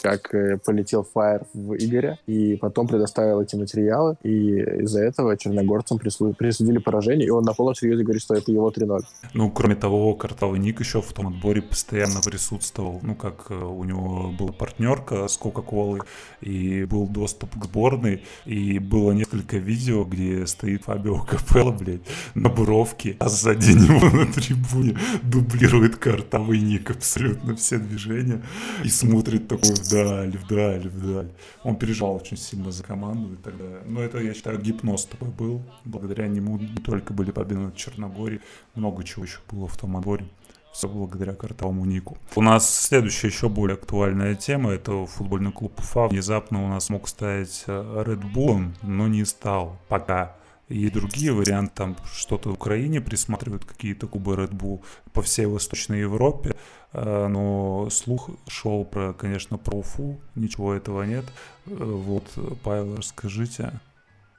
[0.03, 5.99] как э, полетел Фаер в Игоря, и потом предоставил эти материалы, и из-за этого черногорцам
[5.99, 9.01] присудили поражение, и он на полном серьезе говорит, что это его 3-0.
[9.35, 13.85] Ну, кроме того, Картавый Ник еще в том отборе постоянно присутствовал, ну, как э, у
[13.85, 16.01] него была партнерка с Кока-Колы,
[16.41, 22.03] и был доступ к сборной, и было несколько видео, где стоит Фабио Капелло, блядь,
[22.35, 28.43] на буровке, а сзади него на трибуне дублирует Картавый Ник абсолютно все движения,
[28.85, 31.33] и смотрит такой вдаль, вдаль, вдаль.
[31.63, 33.83] Он переживал очень сильно за команду и так далее.
[33.87, 35.63] Но это, я считаю, гипноз такой был.
[35.85, 38.41] Благодаря нему не только были победы над Черногорией,
[38.75, 40.27] много чего еще было в том отборе.
[40.73, 42.19] Все благодаря картовому нику.
[42.37, 44.71] У нас следующая еще более актуальная тема.
[44.71, 46.09] Это футбольный клуб Уфа.
[46.09, 50.37] Внезапно у нас мог стать э, Red Bull, но не стал пока
[50.69, 56.01] и другие варианты, там что-то в Украине присматривают, какие-то кубы Red Bull по всей Восточной
[56.01, 56.55] Европе,
[56.93, 61.25] э, но слух шел про, конечно, про Уфу, ничего этого нет.
[61.67, 62.25] Э, вот,
[62.63, 63.81] Павел, расскажите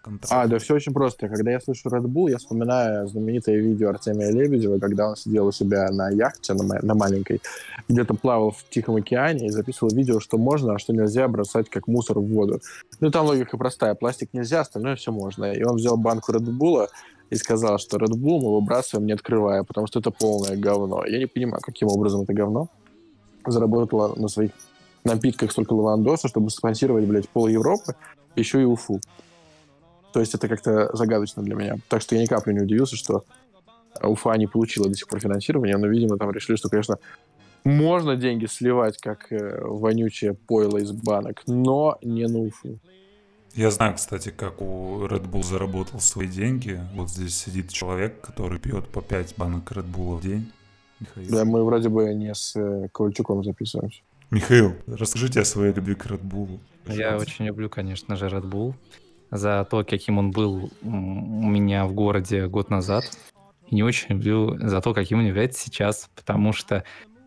[0.02, 0.32] контракт?
[0.32, 1.28] А, да все очень просто.
[1.28, 5.52] Когда я слышу Red Bull, я вспоминаю знаменитое видео Артемия Лебедева, когда он сидел у
[5.52, 7.42] себя на яхте, на, на маленькой,
[7.88, 11.88] где-то плавал в Тихом океане и записывал видео, что можно, а что нельзя бросать как
[11.88, 12.62] мусор в воду.
[13.00, 13.96] Ну, там логика простая.
[13.96, 15.52] Пластик нельзя, остальное все можно.
[15.52, 16.88] И он взял банку Red Bull
[17.30, 21.06] и сказал, что Red Bull мы выбрасываем, не открывая, потому что это полное говно.
[21.06, 22.70] Я не понимаю, каким образом это говно
[23.46, 24.52] заработало на своих
[25.04, 27.96] напитках столько лавандоса, чтобы спонсировать, блядь, пол Европы,
[28.36, 29.00] еще и Уфу.
[30.13, 31.76] То есть это как-то загадочно для меня.
[31.88, 33.24] Так что я ни капли не удивился, что
[34.02, 36.98] Уфа не получила до сих пор финансирование, но, видимо, там решили, что, конечно,
[37.63, 42.80] можно деньги сливать, как э, вонючее пойло из банок, но не на Уфу.
[43.54, 46.80] Я знаю, кстати, как у Red Bull заработал свои деньги.
[46.93, 50.52] Вот здесь сидит человек, который пьет по 5 банок Red Bull в день.
[51.00, 51.32] Михаил.
[51.32, 54.02] Да, мы вроде бы не с э, Ковальчуком записываемся.
[54.32, 56.60] Михаил, расскажите о своей любви к Red Bull.
[56.88, 58.74] Я очень люблю, конечно же, Red Bull
[59.32, 63.04] за то, каким он был у меня в городе год назад.
[63.68, 66.84] И не очень люблю за то, каким он является сейчас, потому что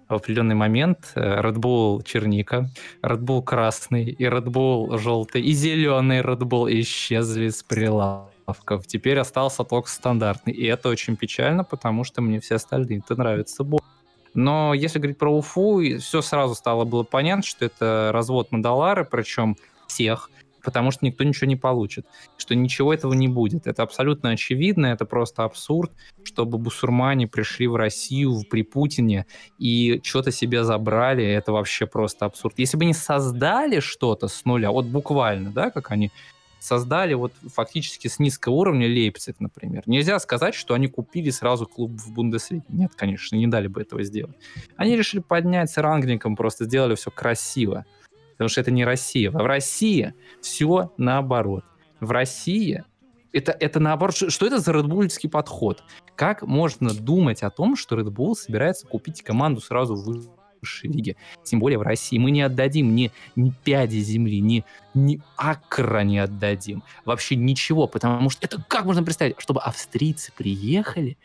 [0.08, 2.68] в определенный момент э, Red Bull черника,
[3.02, 8.86] Red Bull красный и Red Bull желтый и зеленый Red Bull исчезли с прилавков.
[8.86, 10.52] Теперь остался только стандартный.
[10.52, 13.86] И это очень печально, потому что мне все остальные это нравится больше.
[14.34, 19.04] Но если говорить про Уфу, все сразу стало было понятно, что это развод на доллары,
[19.04, 20.30] причем всех
[20.62, 23.66] потому что никто ничего не получит, что ничего этого не будет.
[23.66, 25.92] Это абсолютно очевидно, это просто абсурд,
[26.24, 29.26] чтобы бусурмане пришли в Россию при Путине
[29.58, 32.58] и что-то себе забрали, это вообще просто абсурд.
[32.58, 36.10] Если бы они создали что-то с нуля, вот буквально, да, как они
[36.62, 39.82] создали вот фактически с низкого уровня Лейпциг, например.
[39.86, 42.62] Нельзя сказать, что они купили сразу клуб в Бундеслиге.
[42.68, 44.36] Нет, конечно, не дали бы этого сделать.
[44.76, 47.84] Они решили поднять с рангником, просто сделали все красиво
[48.32, 49.30] потому что это не Россия.
[49.30, 51.64] В России все наоборот.
[52.00, 52.84] В России
[53.32, 55.82] это, это наоборот, что, это за редбульский подход?
[56.16, 60.28] Как можно думать о том, что Red Bull собирается купить команду сразу в
[60.60, 61.16] высшей лиге?
[61.42, 62.18] Тем более в России.
[62.18, 64.64] Мы не отдадим ни, ни пяди земли, ни,
[64.94, 66.82] ни акра не отдадим.
[67.04, 71.16] Вообще ничего, потому что это как можно представить, чтобы австрийцы приехали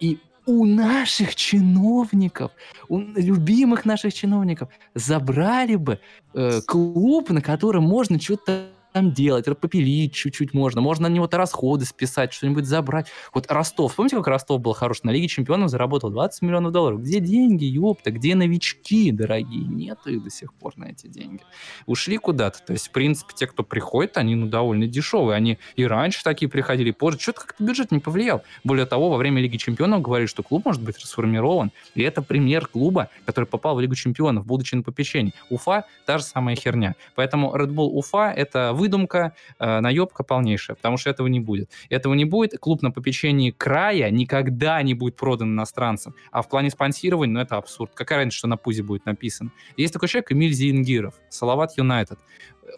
[0.00, 2.52] и у наших чиновников,
[2.88, 6.00] у любимых наших чиновников забрали бы
[6.34, 11.84] э, клуб, на котором можно что-то там делать, попилить чуть-чуть можно, можно на него-то расходы
[11.84, 13.08] списать, что-нибудь забрать.
[13.34, 15.02] Вот Ростов, помните, как Ростов был хорош?
[15.02, 17.02] На Лиге Чемпионов заработал 20 миллионов долларов.
[17.02, 19.64] Где деньги, ёпта, где новички, дорогие?
[19.64, 21.40] Нет их до сих пор на эти деньги.
[21.86, 22.60] Ушли куда-то.
[22.64, 25.34] То есть, в принципе, те, кто приходит, они ну, довольно дешевые.
[25.34, 27.18] Они и раньше такие приходили, и позже.
[27.18, 28.44] Что-то как-то бюджет не повлиял.
[28.62, 31.72] Более того, во время Лиги Чемпионов говорили, что клуб может быть расформирован.
[31.96, 35.34] И это пример клуба, который попал в Лигу Чемпионов, будучи на попечении.
[35.50, 36.94] Уфа— та же самая херня.
[37.16, 41.70] Поэтому Red Bull Уфа— это выдумка, э, наебка полнейшая, потому что этого не будет.
[41.88, 42.58] Этого не будет.
[42.58, 46.14] Клуб на попечении края никогда не будет продан иностранцам.
[46.30, 47.92] А в плане спонсирования, ну, это абсурд.
[47.94, 49.50] Какая разница, что на пузе будет написано?
[49.76, 52.18] Есть такой человек Эмиль Зингиров, Салават Юнайтед.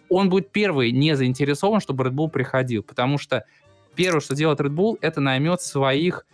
[0.08, 3.44] Он будет первый не заинтересован, чтобы Red Bull приходил, потому что
[3.94, 6.26] первое, что делает Red Bull, это наймет своих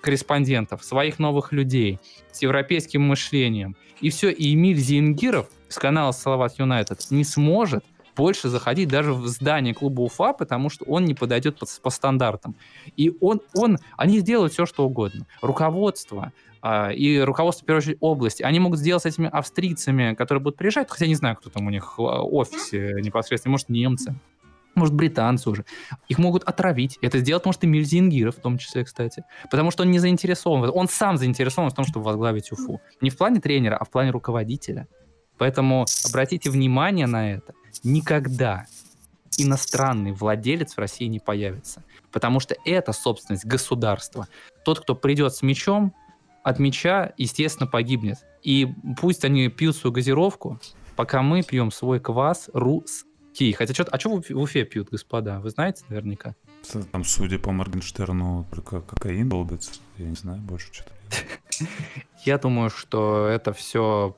[0.00, 1.98] корреспондентов, своих новых людей
[2.30, 3.76] с европейским мышлением.
[4.00, 7.84] И все, и Эмиль Зингиров с канала Салават Юнайтед не сможет
[8.16, 12.56] больше заходить даже в здание клуба Уфа, потому что он не подойдет по, по стандартам.
[12.96, 15.26] И он, он, они сделают все, что угодно.
[15.42, 18.42] Руководство, а, и руководство, в первую очередь, области.
[18.42, 21.70] Они могут сделать с этими австрийцами, которые будут приезжать, хотя не знаю, кто там у
[21.70, 24.16] них в офисе непосредственно, может, немцы,
[24.76, 25.64] может, британцы уже.
[26.08, 26.98] Их могут отравить.
[27.00, 29.24] Это сделать может и Мирзингиров в том числе, кстати.
[29.50, 30.70] Потому что он не заинтересован.
[30.72, 32.80] Он сам заинтересован в том, чтобы возглавить Уфу.
[33.00, 34.86] Не в плане тренера, а в плане руководителя.
[35.38, 38.66] Поэтому обратите внимание на это никогда
[39.38, 41.82] иностранный владелец в России не появится.
[42.10, 44.28] Потому что это собственность государства.
[44.64, 45.94] Тот, кто придет с мечом,
[46.42, 48.18] от меча, естественно, погибнет.
[48.42, 50.60] И пусть они пьют свою газировку,
[50.94, 53.52] пока мы пьем свой квас русский.
[53.52, 55.40] Хотя что а что в Уфе пьют, господа?
[55.40, 56.34] Вы знаете наверняка?
[56.92, 59.72] Там, судя по Моргенштерну, только кокаин долбится.
[59.98, 60.92] Я не знаю больше что-то.
[62.24, 64.16] Я думаю, что это все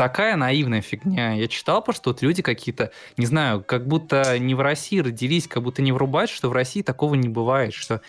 [0.00, 1.34] такая наивная фигня.
[1.34, 5.62] Я читал просто вот люди какие-то, не знаю, как будто не в России родились, как
[5.62, 8.00] будто не врубают, что в России такого не бывает, что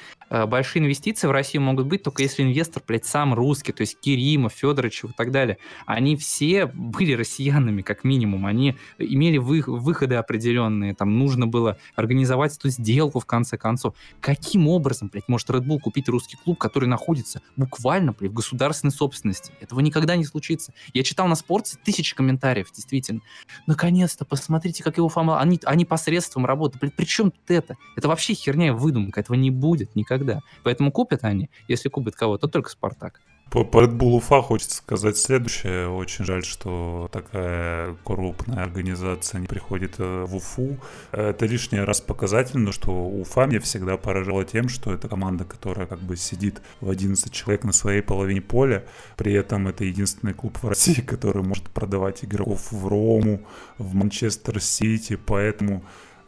[0.48, 4.54] большие инвестиции в Россию могут быть только если инвестор, блядь, сам русский, то есть Киримов,
[4.54, 5.58] Федорович и так далее.
[5.86, 8.46] Они все были россиянами, как минимум.
[8.46, 10.96] Они имели вы, выходы определенные.
[10.96, 13.94] Там нужно было организовать эту сделку в конце концов.
[14.22, 18.92] Каким образом, блядь, может Red Bull купить русский клуб, который находится буквально, блядь, в государственной
[18.92, 19.52] собственности?
[19.60, 20.74] Этого никогда не случится.
[20.94, 23.20] Я читал на спорте тысячи комментариев, действительно.
[23.68, 25.42] Наконец-то, посмотрите, как его фама...
[25.42, 26.80] Они, они посредством работают.
[26.80, 27.76] Блядь, при чем тут это?
[27.98, 29.20] Это вообще херня выдумка.
[29.20, 30.21] Этого не будет никогда.
[30.64, 33.22] Поэтому купят они, если купят кого-то, только Спартак.
[33.52, 35.90] По, по Red Bull Уфа хочется сказать следующее.
[35.90, 40.78] Очень жаль, что такая крупная организация не приходит э, в Уфу.
[41.12, 46.00] Это лишний раз показательно, что Уфа мне всегда поражала тем, что это команда, которая как
[46.00, 48.86] бы сидит в 11 человек на своей половине поля.
[49.18, 53.42] При этом это единственный клуб в России, который может продавать игроков в Рому,
[53.78, 55.18] в Манчестер Сити.
[55.18, 55.84] Поэтому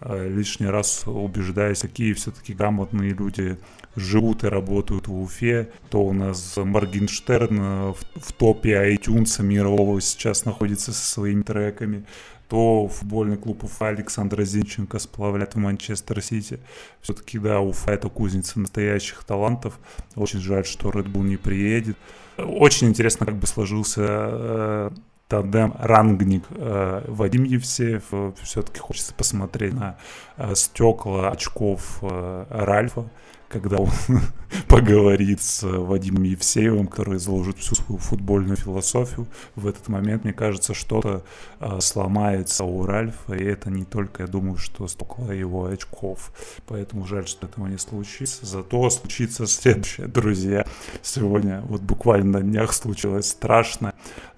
[0.09, 3.57] лишний раз убеждаюсь, какие все-таки грамотные люди
[3.95, 10.01] живут и работают в Уфе, то у нас Моргенштерн э, в, в топе iTunes мирового
[10.01, 12.05] сейчас находится со своими треками,
[12.49, 16.59] то футбольный клуб Уфа Александра Зинченко сплавляет в Манчестер Сити.
[17.01, 19.79] Все-таки, да, Уфа это кузница настоящих талантов.
[20.15, 21.97] Очень жаль, что Red Bull не приедет.
[22.37, 24.89] Очень интересно, как бы сложился э,
[25.33, 28.03] тандем Рангник э, Вадим Евсеев.
[28.43, 29.97] Все-таки хочется посмотреть на
[30.37, 33.05] э, стекла очков э, Ральфа
[33.53, 33.91] когда он
[34.67, 39.27] поговорит с Вадимом Евсеевым, который изложит всю свою футбольную философию.
[39.55, 41.23] В этот момент, мне кажется, что-то
[41.59, 46.33] э, сломается у Ральфа, и это не только, я думаю, что столько его очков.
[46.67, 48.45] Поэтому жаль, что этого не случится.
[48.45, 50.65] Зато случится следующее, друзья.
[51.03, 53.93] Сегодня вот буквально на днях случилось страшно.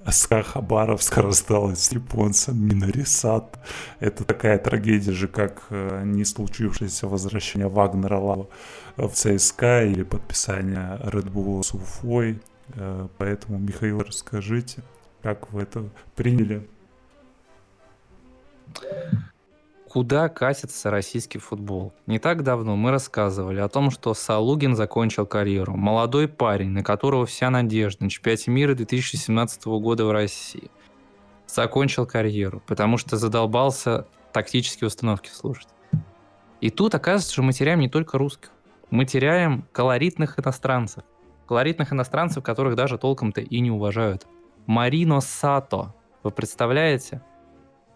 [0.08, 3.58] СК Хабаровск рассталась с японцем Минорисат.
[3.99, 8.47] Это такая трагедия же, как э, не случившееся возвращение Вагнера Лава
[8.97, 12.39] в ЦСКА или подписание Red Bull с Уфой.
[12.75, 14.84] Э, поэтому, Михаил, расскажите,
[15.21, 16.67] как вы это приняли?
[19.89, 21.93] Куда катится российский футбол?
[22.05, 25.75] Не так давно мы рассказывали о том, что Салугин закончил карьеру.
[25.75, 30.69] Молодой парень, на которого вся надежда на чемпионате мира 2017 года в России.
[31.47, 35.69] Закончил карьеру, потому что задолбался тактические установки слушать.
[36.60, 38.49] И тут оказывается, что мы теряем не только русских
[38.95, 41.03] мы теряем колоритных иностранцев.
[41.47, 44.25] Колоритных иностранцев, которых даже толком-то и не уважают.
[44.65, 45.93] Марино Сато.
[46.23, 47.21] Вы представляете?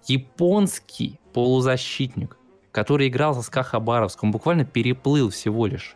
[0.06, 2.38] Японский полузащитник,
[2.72, 4.24] который играл за СКА Хабаровск.
[4.24, 5.96] Он буквально переплыл всего лишь,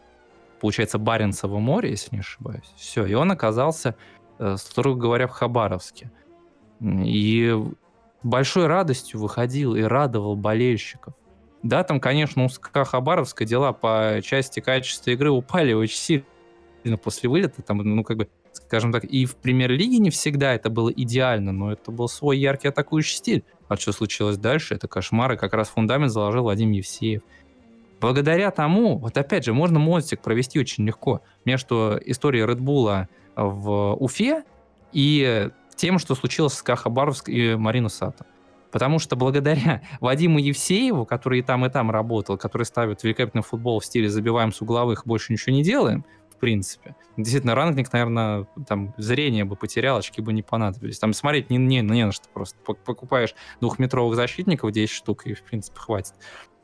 [0.59, 2.73] получается, Баренцево море, если не ошибаюсь.
[2.75, 3.95] Все, и он оказался,
[4.39, 6.11] э, строго говоря, в Хабаровске.
[6.81, 7.55] И
[8.23, 11.13] большой радостью выходил и радовал болельщиков.
[11.63, 15.97] Да, там, конечно, у СКА Хабаровска дела по части качества игры упали очень
[16.83, 17.61] сильно после вылета.
[17.61, 21.71] Там, ну, как бы, скажем так, и в премьер-лиге не всегда это было идеально, но
[21.71, 23.43] это был свой яркий атакующий стиль.
[23.69, 27.21] А что случилось дальше, это кошмар, и как раз фундамент заложил Вадим Евсеев.
[28.01, 34.43] Благодаря тому, вот опять же, можно мостик провести очень легко между историей Редбула в Уфе
[34.91, 38.25] и тем, что случилось с СКА Хабаровск и Марину Сато.
[38.73, 43.79] Потому что благодаря Вадиму Евсееву, который и там, и там работал, который ставит великолепный футбол
[43.79, 46.95] в стиле «забиваем с угловых, больше ничего не делаем», в принципе.
[47.15, 50.97] Действительно, рангник, наверное, там зрение бы потерял, очки бы не понадобились.
[50.97, 52.57] Там смотреть не, не, не на что просто.
[52.65, 56.15] Покупаешь двухметровых защитников 10 штук, и, в принципе, хватит.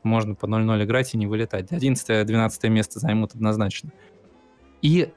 [0.02, 1.70] Можно по 0-0 играть и не вылетать.
[1.70, 3.92] 11-12 место займут однозначно.
[4.82, 5.12] И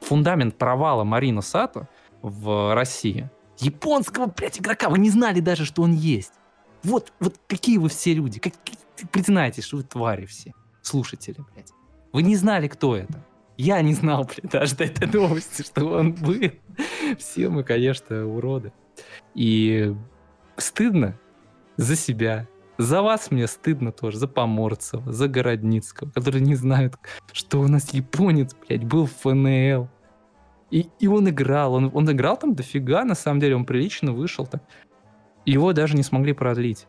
[0.00, 1.88] фундамент провала Марина Сато
[2.22, 3.28] в России–
[3.60, 4.88] Японского, блядь, игрока.
[4.88, 6.32] Вы не знали даже, что он есть.
[6.82, 8.40] Вот, вот какие вы все люди.
[8.40, 8.54] Как,
[9.10, 10.52] признайтесь, что вы твари все.
[10.82, 11.72] Слушатели, блядь.
[12.12, 13.24] Вы не знали, кто это.
[13.56, 16.50] Я не знал, блядь, даже до этой новости, что он был.
[17.18, 18.72] Все мы, конечно, уроды.
[19.34, 19.94] И
[20.56, 21.18] стыдно
[21.76, 22.48] за себя.
[22.78, 26.94] За вас мне стыдно тоже, за Поморцева, за Городницкого, которые не знают,
[27.30, 29.90] что у нас японец, блядь, был в ФНЛ.
[30.70, 34.46] И, и он играл, он, он играл там дофига, на самом деле, он прилично вышел
[34.46, 34.62] так.
[35.44, 36.86] Его даже не смогли продлить.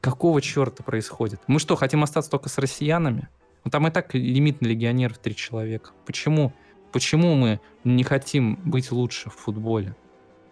[0.00, 1.40] Какого черта происходит?
[1.46, 3.28] Мы что, хотим остаться только с россиянами?
[3.64, 5.92] Ну, там и так лимит на легионеров три человека.
[6.06, 6.52] Почему?
[6.90, 9.94] Почему мы не хотим быть лучше в футболе?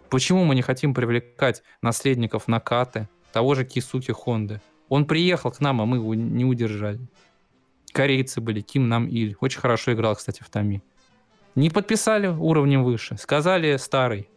[0.09, 4.61] Почему мы не хотим привлекать наследников Накаты, того же Кисуки Хонды?
[4.87, 6.99] Он приехал к нам, а мы его не удержали.
[7.91, 9.35] Корейцы были, Ким Нам Иль.
[9.41, 10.81] Очень хорошо играл, кстати, в Томи.
[11.55, 14.29] Не подписали уровнем выше, сказали старый.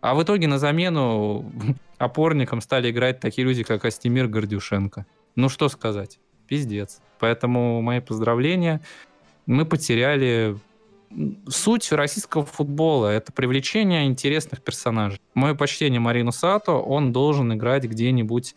[0.00, 1.50] А в итоге на замену
[1.98, 5.06] опорникам стали играть такие люди, как Астемир Гордюшенко.
[5.36, 7.00] Ну что сказать, пиздец.
[7.20, 8.80] Поэтому мои поздравления.
[9.46, 10.56] мы потеряли
[11.48, 13.08] суть российского футбола.
[13.08, 15.20] Это привлечение интересных персонажей.
[15.34, 18.56] Мое почтение Марину Сато, он должен играть где-нибудь,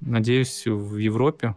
[0.00, 1.56] надеюсь, в Европе.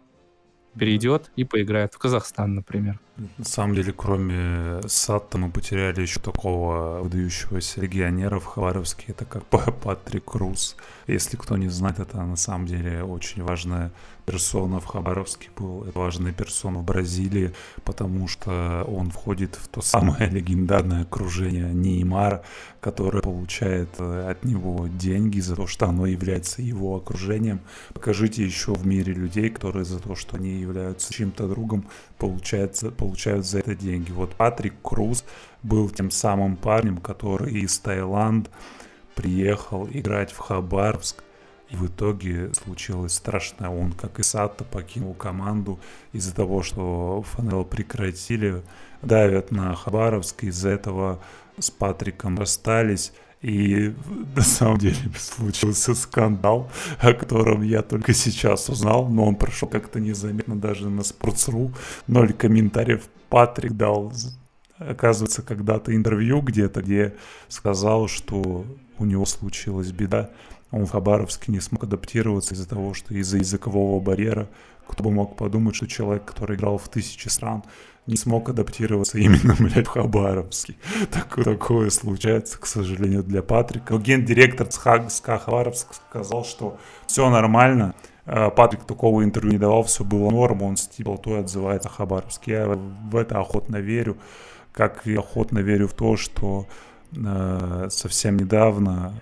[0.78, 2.98] Перейдет и поиграет в Казахстан, например.
[3.16, 9.44] На самом деле, кроме Сатта, мы потеряли еще такого выдающегося легионера в Хабаровске, это как
[9.46, 10.76] Патрик Круз.
[11.06, 13.92] Если кто не знает, это на самом деле очень важная
[14.24, 17.52] персона в Хабаровске был, это важная персона в Бразилии,
[17.84, 22.42] потому что он входит в то самое легендарное окружение Неймара,
[22.80, 27.60] которое получает э, от него деньги за то, что оно является его окружением.
[27.94, 31.84] Покажите еще в мире людей, которые за то, что они являются чем-то другом,
[32.18, 34.12] получается, получают за это деньги.
[34.12, 35.24] Вот Патрик Круз
[35.64, 38.48] был тем самым парнем, который из Таиланда
[39.16, 41.24] приехал играть в Хабаровск,
[41.70, 43.70] и в итоге случилось страшное.
[43.70, 45.80] Он, как и Сатто, покинул команду
[46.12, 48.62] из-за того, что ФНЛ прекратили,
[49.02, 50.44] давят на Хабаровск.
[50.44, 51.18] Из-за этого
[51.58, 53.12] с Патриком расстались.
[53.42, 53.92] И
[54.36, 56.70] на самом деле случился скандал,
[57.00, 61.74] о котором я только сейчас узнал, но он прошел как-то незаметно даже на Sports.ru.
[62.06, 63.02] Ноль комментариев.
[63.28, 64.12] Патрик дал,
[64.78, 67.14] оказывается, когда-то интервью где-то, где
[67.48, 68.66] сказал, что
[68.98, 70.30] у него случилась беда.
[70.70, 74.48] Он в Хабаровске не смог адаптироваться из-за того, что из-за языкового барьера
[74.86, 77.62] кто бы мог подумать, что человек, который играл в тысячи стран,
[78.06, 80.74] не смог адаптироваться именно, блядь, в Хабаровске.
[81.10, 83.94] Такое, такое случается, к сожалению, для Патрика.
[83.94, 90.04] Но гендиректор СКА Хабаровск сказал, что все нормально, а, Патрик такого интервью не давал, все
[90.04, 92.52] было норм, он с теплотой отзывается о Хабаровске.
[92.52, 94.16] Я в это охотно верю,
[94.72, 96.66] как и охотно верю в то, что
[97.14, 99.20] э, совсем недавно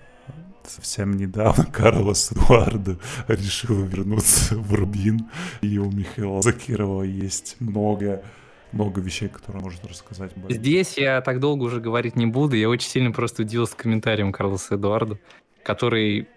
[0.67, 2.97] совсем недавно Карлос Эдуардо
[3.27, 5.29] решил вернуться в Рубин,
[5.61, 8.23] и у Михаила Закирова есть много
[8.71, 10.31] много вещей, которые можно рассказать.
[10.49, 12.55] Здесь я так долго уже говорить не буду.
[12.55, 15.19] Я очень сильно просто удивился комментарием Карлоса Эдуарда,
[15.63, 16.27] который...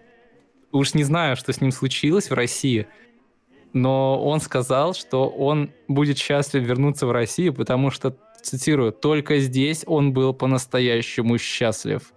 [0.71, 2.87] Уж не знаю, что с ним случилось в России,
[3.71, 9.83] но он сказал, что он будет счастлив вернуться в Россию, потому что, цитирую, «только здесь
[9.87, 12.11] он был по-настоящему счастлив».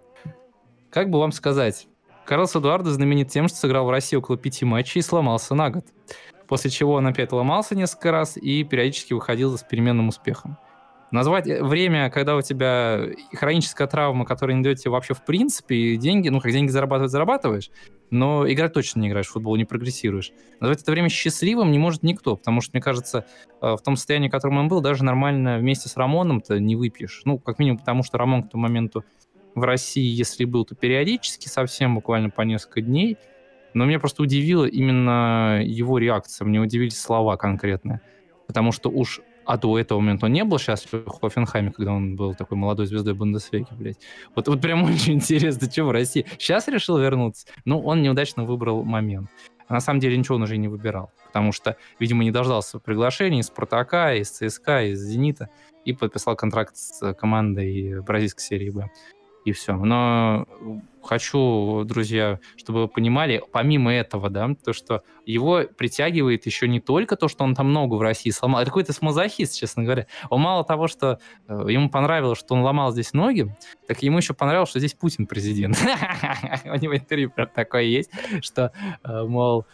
[0.90, 1.86] Как бы вам сказать,
[2.28, 5.86] Карлос Эдуардо знаменит тем, что сыграл в России около пяти матчей и сломался на год.
[6.46, 10.58] После чего он опять ломался несколько раз и периодически выходил с переменным успехом.
[11.10, 13.00] Назвать время, когда у тебя
[13.32, 17.70] хроническая травма, которая не дает тебе вообще в принципе деньги, ну как деньги зарабатывать зарабатываешь,
[18.10, 20.32] но играть точно не играешь в футбол, не прогрессируешь.
[20.60, 23.24] Назвать это время счастливым не может никто, потому что, мне кажется,
[23.62, 27.22] э, в том состоянии, в котором он был, даже нормально вместе с Рамоном-то не выпьешь.
[27.24, 29.02] Ну, как минимум потому, что Рамон к тому моменту
[29.60, 33.16] в России, если был, то периодически, совсем буквально по несколько дней.
[33.74, 38.00] Но меня просто удивила именно его реакция, мне удивили слова конкретные.
[38.46, 42.16] Потому что уж а до этого момента он не был счастлив в Хофенхайме, когда он
[42.16, 43.98] был такой молодой звездой Бундесвеги, блядь.
[44.36, 46.26] Вот, вот прям очень интересно, что в России.
[46.32, 47.46] Сейчас решил вернуться?
[47.64, 49.30] Ну, он неудачно выбрал момент.
[49.66, 53.40] А на самом деле ничего он уже не выбирал, потому что, видимо, не дождался приглашений
[53.40, 55.48] из Спартака, из ЦСКА, из Зенита
[55.86, 58.90] и подписал контракт с командой бразильской серии Б
[59.48, 59.74] и все.
[59.74, 60.46] Но
[61.02, 67.16] хочу, друзья, чтобы вы понимали, помимо этого, да, то, что его притягивает еще не только
[67.16, 70.06] то, что он там много в России сломал, это какой-то смазохист, честно говоря.
[70.28, 71.18] Он мало того, что
[71.48, 73.54] э, ему понравилось, что он ломал здесь ноги,
[73.86, 75.78] так ему еще понравилось, что здесь Путин президент.
[76.64, 78.10] У него интервью такое есть,
[78.42, 78.72] что,
[79.02, 79.66] э, мол,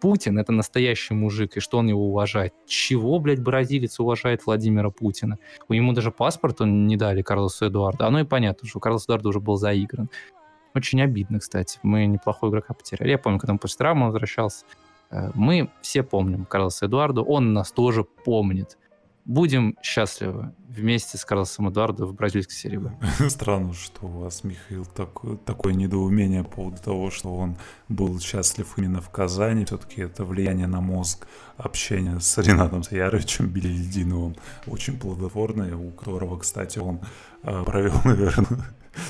[0.00, 2.54] Путин это настоящий мужик, и что он его уважает.
[2.66, 5.38] Чего, блядь, бразилец уважает Владимира Путина?
[5.68, 8.04] У него даже паспорт он не дали Карлосу Эдуарду.
[8.06, 10.08] Оно и понятно, что Карлос Эдуард уже был заигран.
[10.74, 11.78] Очень обидно, кстати.
[11.82, 13.10] Мы неплохого игрока потеряли.
[13.10, 14.64] Я помню, когда он после травмы возвращался.
[15.10, 17.22] Э, мы все помним Карлоса Эдуарду.
[17.22, 18.78] Он нас тоже помнит
[19.24, 22.80] будем счастливы вместе с Карлосом Эдуардо в бразильской серии.
[23.28, 27.56] Странно, что у вас, Михаил, такое, такое недоумение по поводу того, что он
[27.88, 29.64] был счастлив именно в Казани.
[29.64, 36.78] Все-таки это влияние на мозг, общение с Ренатом Саяровичем Белединовым очень плодотворное, у которого, кстати,
[36.78, 37.00] он
[37.42, 38.64] э, провел, наверное,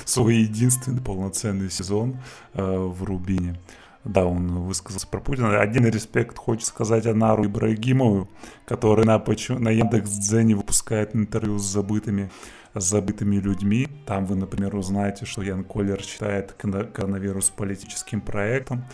[0.05, 2.17] свой единственный полноценный сезон
[2.53, 3.59] э, в Рубине.
[4.05, 5.61] Да, он высказался про Путина.
[5.61, 8.29] Один респект хочет сказать Анару Ибрагимову,
[8.65, 9.17] который на,
[9.59, 12.29] на Яндекс.Дзене выпускает интервью с забытыми
[12.75, 13.87] с забытыми людьми.
[14.05, 18.85] Там вы, например, узнаете, что Ян Коллер считает коронавирус политическим проектом,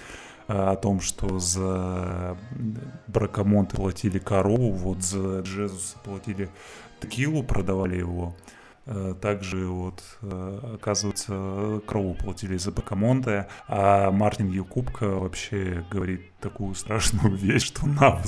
[0.47, 2.37] а, о том, что за
[3.07, 6.49] бракомонты платили корову, вот за Джезуса платили
[6.99, 8.35] текилу, продавали его.
[8.91, 16.73] Э, также вот, э, оказывается, крову платили за Бакамонте, а Мартин Юкубка вообще говорит такую
[16.73, 18.19] страшную вещь, что на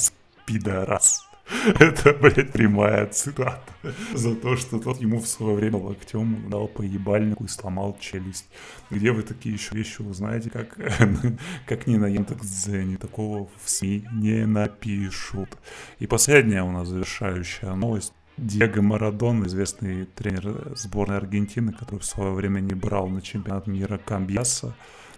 [0.46, 1.28] пидорас.
[1.80, 3.74] Это, блядь, прямая цитата.
[4.14, 8.46] За то, что тот ему в свое время локтем дал по ебальнику и сломал челюсть.
[8.92, 10.78] Где вы такие еще вещи узнаете, как,
[11.66, 12.98] как не на Яндекс.Дзене?
[12.98, 15.58] Такого в СМИ не напишут.
[15.98, 18.14] И последняя у нас завершающая новость.
[18.42, 24.00] Диего Марадон, известный тренер сборной Аргентины, который в свое время не брал на чемпионат мира
[24.04, 24.76] Камбьяса,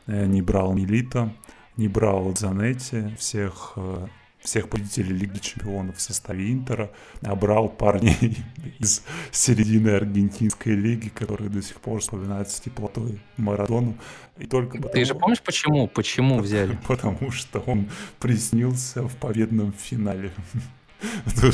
[0.08, 1.34] э, не брал Милита,
[1.78, 4.08] не брал Занетти, всех э,
[4.42, 8.44] всех победителей Лиги Чемпионов в составе Интера, набрал парней
[8.80, 13.98] из середины Аргентинской лиги, которые до сих пор вспоминают с теплотой Марадону.
[14.38, 14.94] И только потому...
[14.94, 15.88] Ты же помнишь, почему?
[15.88, 16.78] Почему взяли?
[16.88, 20.34] Потому что он приснился в победном финале.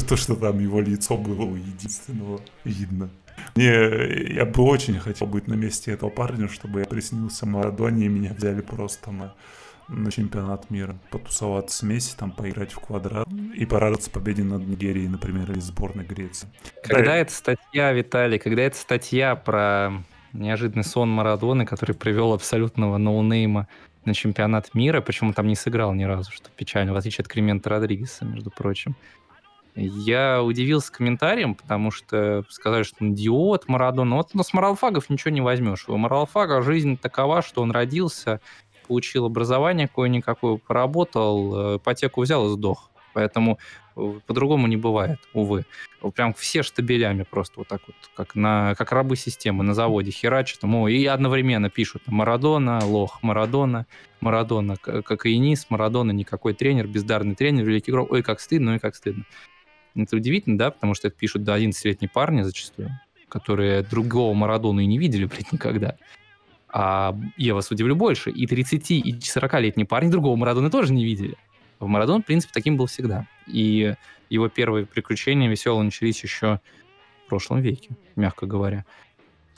[0.07, 3.09] То, что там его лицо было у единственного видно.
[3.55, 8.09] Мне, я бы очень хотел быть на месте этого парня, чтобы я приснился Марадоне, и
[8.09, 9.33] меня взяли просто на
[9.89, 15.07] на чемпионат мира, потусоваться с Месси, там поиграть в квадрат и порадоваться победе над Нигерией,
[15.07, 16.47] например, или сборной Греции.
[16.83, 22.97] Когда да, эта статья, Виталий, когда эта статья про неожиданный сон Марадоны, который привел абсолютного
[22.97, 23.67] ноунейма
[24.05, 27.69] на чемпионат мира, почему там не сыграл ни разу, что печально, в отличие от Кремента
[27.69, 28.95] Родригеса, между прочим.
[29.75, 34.17] Я удивился комментарием, потому что сказали, что он идиот, Марадона.
[34.17, 35.87] Вот но с Маралфагов ничего не возьмешь.
[35.87, 38.41] У Маралфага жизнь такова, что он родился
[38.89, 42.89] получил образование какое-никакое, поработал, э, ипотеку взял и сдох.
[43.13, 43.59] Поэтому
[43.95, 45.65] э, по-другому не бывает, увы.
[46.15, 50.63] Прям все штабелями просто вот так вот, как, на, как рабы системы на заводе херачат.
[50.63, 53.85] Ему, и одновременно пишут Марадона, лох, Марадона,
[54.21, 58.11] Марадона, кокаинист, Марадона, никакой тренер, бездарный тренер, великий игрок.
[58.11, 59.23] Ой, как стыдно, ой, как стыдно.
[60.03, 62.89] Это удивительно, да, потому что это пишут до 11-летние парни зачастую,
[63.27, 65.95] которые другого Марадона и не видели, блядь, никогда.
[66.71, 71.35] А я вас удивлю больше, и 30, и 40-летние парни другого Марадона тоже не видели.
[71.79, 73.25] В Марадон, в принципе, таким был всегда.
[73.47, 73.95] И
[74.29, 76.59] его первые приключения веселые начались еще
[77.25, 78.85] в прошлом веке, мягко говоря.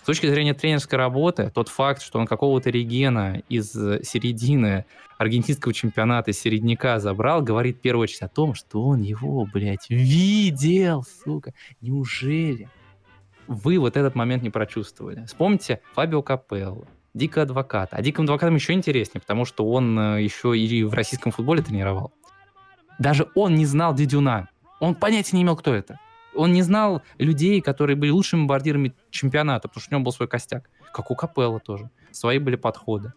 [0.02, 4.86] С точки зрения тренерской работы, тот факт, что он какого-то регена из середины
[5.20, 9.90] аргентинского чемпионата, из середняка забрал, говорит в первую очередь о том, что он его, блядь,
[9.90, 11.54] видел, сука.
[11.82, 12.68] Неужели?
[13.48, 15.24] Вы вот этот момент не прочувствовали.
[15.26, 17.96] Вспомните Фабио Капелло, Дико адвоката.
[17.96, 22.12] А Диком адвокатом еще интереснее, потому что он э, еще и в российском футболе тренировал.
[22.98, 24.48] Даже он не знал Дедюна.
[24.80, 26.00] Он понятия не имел, кто это.
[26.36, 30.28] Он не знал людей, которые были лучшими бомбардирами чемпионата, потому что у него был свой
[30.28, 30.70] костяк.
[30.94, 31.90] Как у Капелла тоже.
[32.12, 33.14] Свои были подходы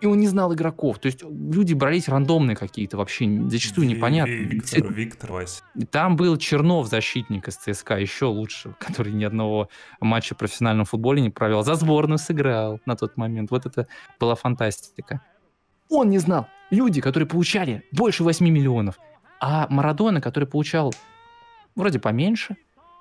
[0.00, 0.98] и он не знал игроков.
[0.98, 4.32] То есть люди брались рандомные какие-то, вообще зачастую непонятно.
[4.32, 5.62] Виктор, Виктор Вась.
[5.90, 9.68] Там был Чернов, защитник из ЦСКА, еще лучше, который ни одного
[10.00, 11.62] матча в профессиональном футболе не провел.
[11.62, 13.50] За сборную сыграл на тот момент.
[13.50, 13.88] Вот это
[14.20, 15.22] была фантастика.
[15.88, 16.46] Он не знал.
[16.70, 18.98] Люди, которые получали больше 8 миллионов.
[19.40, 20.92] А Марадона, который получал
[21.78, 22.56] вроде поменьше,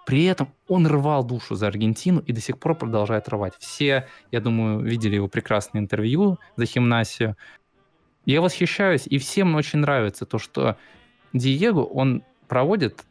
[0.05, 3.53] при этом он рвал душу за Аргентину и до сих пор продолжает рвать.
[3.59, 7.36] Все, я думаю, видели его прекрасное интервью за Химнасию.
[8.25, 10.78] Я восхищаюсь, и всем очень нравится то, что
[11.34, 13.03] Диего, он проводит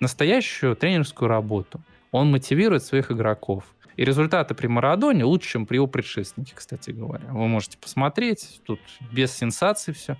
[0.00, 1.80] настоящую тренерскую работу.
[2.10, 3.64] Он мотивирует своих игроков.
[3.96, 7.28] И результаты при Марадоне лучше, чем при его предшественнике, кстати говоря.
[7.28, 8.80] Вы можете посмотреть, тут
[9.12, 10.16] без сенсаций все.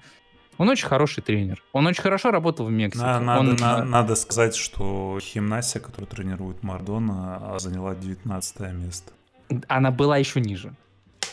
[0.59, 1.63] Он очень хороший тренер.
[1.73, 3.05] Он очень хорошо работал в Мексике.
[3.05, 3.57] На, надо, он...
[3.57, 9.13] на, надо сказать, что Химнасия, которая тренирует Мардона, заняла 19 место.
[9.69, 10.75] Она была еще ниже.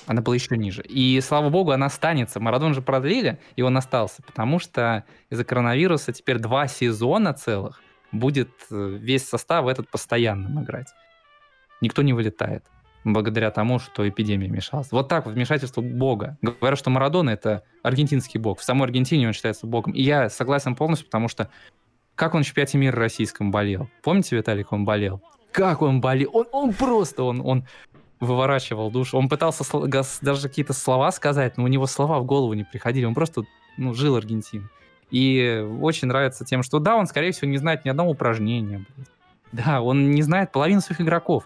[0.08, 0.82] Она была еще ниже.
[0.82, 2.40] И, слава богу, она останется.
[2.40, 4.24] Марадон же продлили, и он остался.
[4.24, 10.88] Потому что из-за коронавируса теперь два сезона целых будет э, весь состав этот постоянно играть.
[11.80, 12.64] Никто не вылетает
[13.04, 14.92] благодаря тому, что эпидемия мешалась.
[14.92, 16.38] Вот так вмешательство Бога.
[16.42, 18.60] Говорят, что Марадона— это аргентинский бог.
[18.60, 19.94] В самой Аргентине он считается богом.
[19.94, 21.50] И я согласен полностью, потому что
[22.16, 23.90] как он в чемпионате мира российском болел.
[24.04, 25.22] Помните, Виталий, как он болел?
[25.52, 26.30] Как он болел?
[26.34, 27.66] Он, он просто, он, он
[28.20, 29.18] выворачивал душу.
[29.18, 29.64] Он пытался
[30.22, 33.06] даже какие-то слова сказать, но у него слова в голову не приходили.
[33.06, 33.44] Он просто
[33.78, 34.68] ну, жил Аргентиной.
[35.10, 38.86] И очень нравится тем, что да, он, скорее всего, не знает ни одного упражнения.
[39.52, 41.44] Да, он не знает половину своих игроков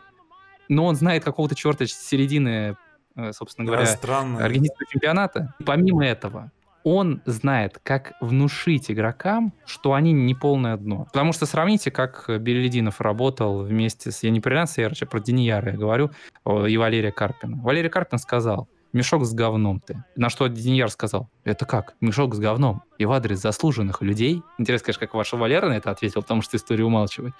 [0.70, 2.78] но он знает какого-то черта середины,
[3.16, 4.44] э, собственно говоря, странно.
[4.44, 5.54] аргентинского чемпионата.
[5.66, 6.52] Помимо этого,
[6.86, 11.06] он знает, как внушить игрокам, что они не полное дно.
[11.06, 14.22] Потому что сравните, как Белединов работал вместе с...
[14.22, 16.12] Я не про Ренаса Ярча, про Денияра я говорю,
[16.46, 17.60] и Валерия Карпина.
[17.64, 20.04] Валерий Карпин сказал, мешок с говном ты.
[20.16, 21.96] На что Денияр сказал, это как?
[22.02, 22.84] Мешок с говном.
[23.00, 24.44] И в адрес заслуженных людей.
[24.60, 27.34] Интересно, конечно, как ваша Валера на это ответил, потому что история умалчивает.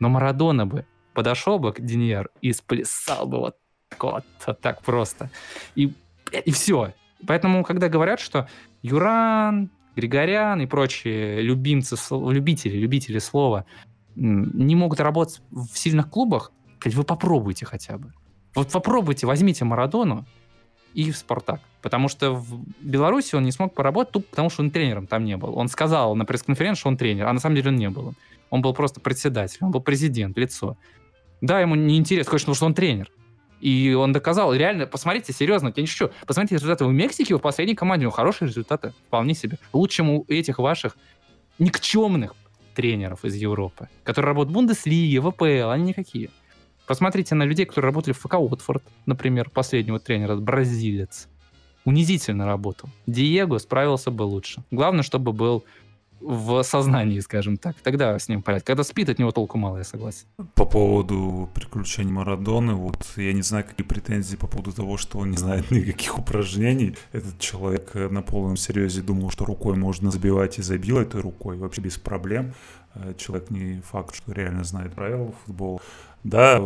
[0.00, 0.84] Но Марадона бы
[1.14, 3.56] подошел бы к Деньяр и сплясал бы вот,
[3.98, 5.30] вот, вот так просто.
[5.74, 5.92] И,
[6.32, 6.92] и все.
[7.26, 8.48] Поэтому, когда говорят, что
[8.82, 13.64] Юран, Григорян и прочие любимцы, любители, любители слова
[14.14, 16.52] не могут работать в сильных клубах,
[16.84, 18.12] вы попробуйте хотя бы.
[18.54, 20.26] Вот попробуйте, возьмите Марадону
[20.94, 21.60] и в Спартак.
[21.80, 25.36] Потому что в Беларуси он не смог поработать, тупо потому что он тренером там не
[25.36, 25.56] был.
[25.56, 28.14] Он сказал на пресс-конференции, что он тренер, а на самом деле он не был.
[28.50, 30.76] Он был просто председатель, он был президент, лицо.
[31.42, 33.10] Да, ему не интересно, конечно, потому что он тренер.
[33.60, 37.74] И он доказал, реально, посмотрите, серьезно, я не шучу, посмотрите результаты в Мексике, в последней
[37.74, 39.58] команде у него хорошие результаты, вполне себе.
[39.72, 40.96] Лучше, чем у этих ваших
[41.58, 42.34] никчемных
[42.74, 46.30] тренеров из Европы, которые работают в Бундеслиге, ВПЛ, они никакие.
[46.86, 51.28] Посмотрите на людей, которые работали в ФК Уотфорд, например, последнего тренера, бразилец.
[51.84, 52.88] Унизительно работал.
[53.06, 54.62] Диего справился бы лучше.
[54.70, 55.64] Главное, чтобы был
[56.22, 57.76] в сознании, скажем так.
[57.82, 58.66] Тогда с ним порядок.
[58.66, 60.26] Когда спит, от него толку мало, я согласен.
[60.54, 65.30] По поводу приключений Марадоны, вот я не знаю, какие претензии по поводу того, что он
[65.30, 66.96] не знает никаких упражнений.
[67.12, 71.80] Этот человек на полном серьезе думал, что рукой можно забивать и забил этой рукой вообще
[71.80, 72.54] без проблем.
[72.94, 75.80] Э, человек не факт, что реально знает правила футбола.
[76.24, 76.62] Да,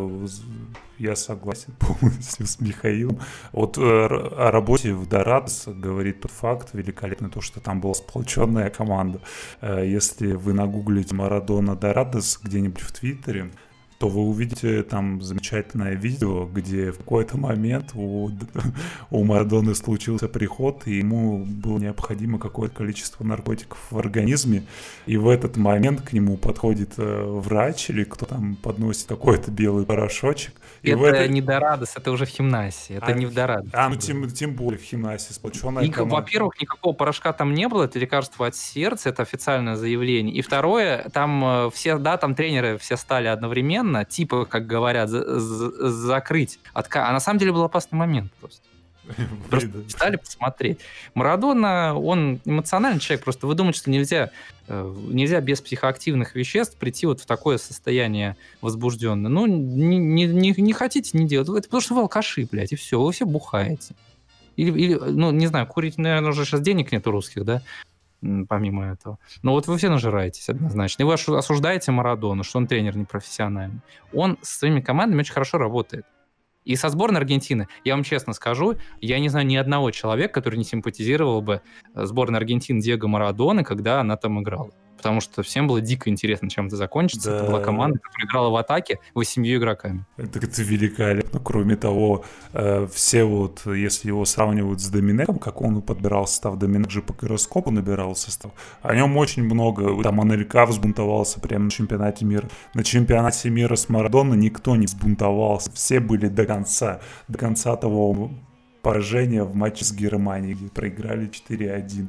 [0.99, 3.21] я согласен полностью с Михаилом.
[3.53, 8.71] Вот э, о работе в Дорадос говорит тот факт великолепный, то, что там была сплоченная
[8.71, 9.21] команда.
[9.61, 13.51] Э, если вы нагуглите Марадона Дорадос где-нибудь в Твиттере,
[13.99, 18.31] то вы увидите там замечательное видео, где в какой-то момент у,
[19.11, 24.65] у Марадоны случился приход, и ему было необходимо какое-то количество наркотиков в организме,
[25.07, 29.87] и в этот момент к нему подходит э, врач или кто там подносит какой-то белый
[29.87, 30.53] порошочек.
[30.87, 31.33] И это это...
[31.33, 33.71] не Дорадос, это уже в химнасе, это а, не в Дорадос.
[33.73, 37.85] А, ну тем, тем более в химнасе, сплоченная Ник- Во-первых, никакого порошка там не было,
[37.85, 40.35] это лекарство от сердца, это официальное заявление.
[40.35, 45.09] И второе, там э, все, да, там тренеры все стали одновременно, одновременно, типа, как говорят,
[45.09, 46.59] за за закрыть.
[46.73, 47.09] Отка...
[47.09, 48.66] А на самом деле был опасный момент просто.
[49.51, 50.81] Просто стали посмотреть.
[51.15, 54.31] Марадона, он эмоциональный человек, просто вы думаете, что нельзя,
[54.69, 59.31] э, нельзя без психоактивных веществ прийти вот в такое состояние возбужденное.
[59.31, 61.49] Ну, не, не, не, не хотите, не делать.
[61.49, 63.95] Это потому что вы алкаши, блядь, и все, вы все бухаете.
[64.57, 67.63] Или, или, ну, не знаю, курить, наверное, уже сейчас денег нет у русских, да?
[68.49, 69.19] помимо этого.
[69.43, 71.03] Но вот вы все нажираетесь однозначно.
[71.03, 73.81] И вы осуждаете Марадону, что он тренер непрофессиональный.
[74.13, 76.07] Он с своими командами очень хорошо работает.
[76.67, 80.57] И со сборной Аргентины, я вам честно скажу, я не знаю ни одного человека, который
[80.57, 81.63] не симпатизировал бы
[81.95, 86.49] э, сборной Аргентины Диего Марадоны, когда она там играла потому что всем было дико интересно,
[86.51, 87.31] чем это закончится.
[87.31, 87.37] Да.
[87.39, 90.05] Это была команда, которая играла в атаке восемью игроками.
[90.17, 91.41] Это, это великолепно.
[91.41, 96.91] Кроме того, э, все вот, если его сравнивают с Доминеком, как он подбирал состав, Доминек
[96.91, 100.03] же по гироскопу набирал состав, о нем очень много.
[100.03, 102.49] Там Анелька взбунтовался прямо на чемпионате мира.
[102.75, 105.71] На чемпионате мира с Марадона никто не взбунтовался.
[105.73, 108.31] Все были до конца, до конца того
[108.87, 112.07] поражения в матче с Германией, где проиграли 4-1.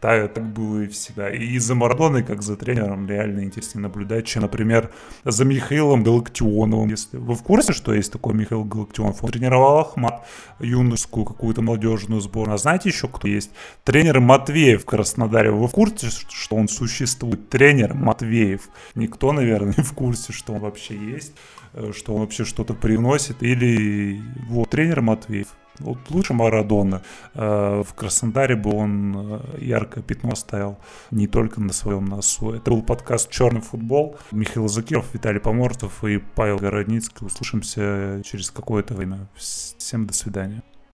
[0.00, 1.28] Так, так было и всегда.
[1.28, 4.90] И за Марадоной, как за тренером, реально интереснее наблюдать, чем, например,
[5.24, 6.88] за Михаилом Галактионовым.
[6.88, 9.22] Если вы в курсе, что есть такой Михаил Галактионов?
[9.22, 10.26] Он тренировал Ахмат,
[10.58, 12.54] юношескую какую-то молодежную сборную.
[12.54, 13.50] А знаете еще, кто есть?
[13.84, 15.50] Тренер Матвеев в Краснодаре.
[15.50, 17.50] Вы в курсе, что он существует?
[17.50, 18.70] Тренер Матвеев.
[18.94, 21.34] Никто, наверное, не в курсе, что он вообще есть,
[21.74, 23.42] э, что он вообще что-то приносит.
[23.42, 25.48] Или вот тренер Матвеев.
[25.80, 27.02] Вот лучше Марадона.
[27.34, 30.78] Э, в Краснодаре бы он э, яркое пятно оставил
[31.10, 32.52] не только на своем носу.
[32.52, 34.16] Это был подкаст «Черный футбол».
[34.30, 37.26] Михаил Закиров, Виталий Помортов и Павел Городницкий.
[37.26, 39.28] Услышимся через какое-то время.
[39.36, 40.62] Всем до свидания.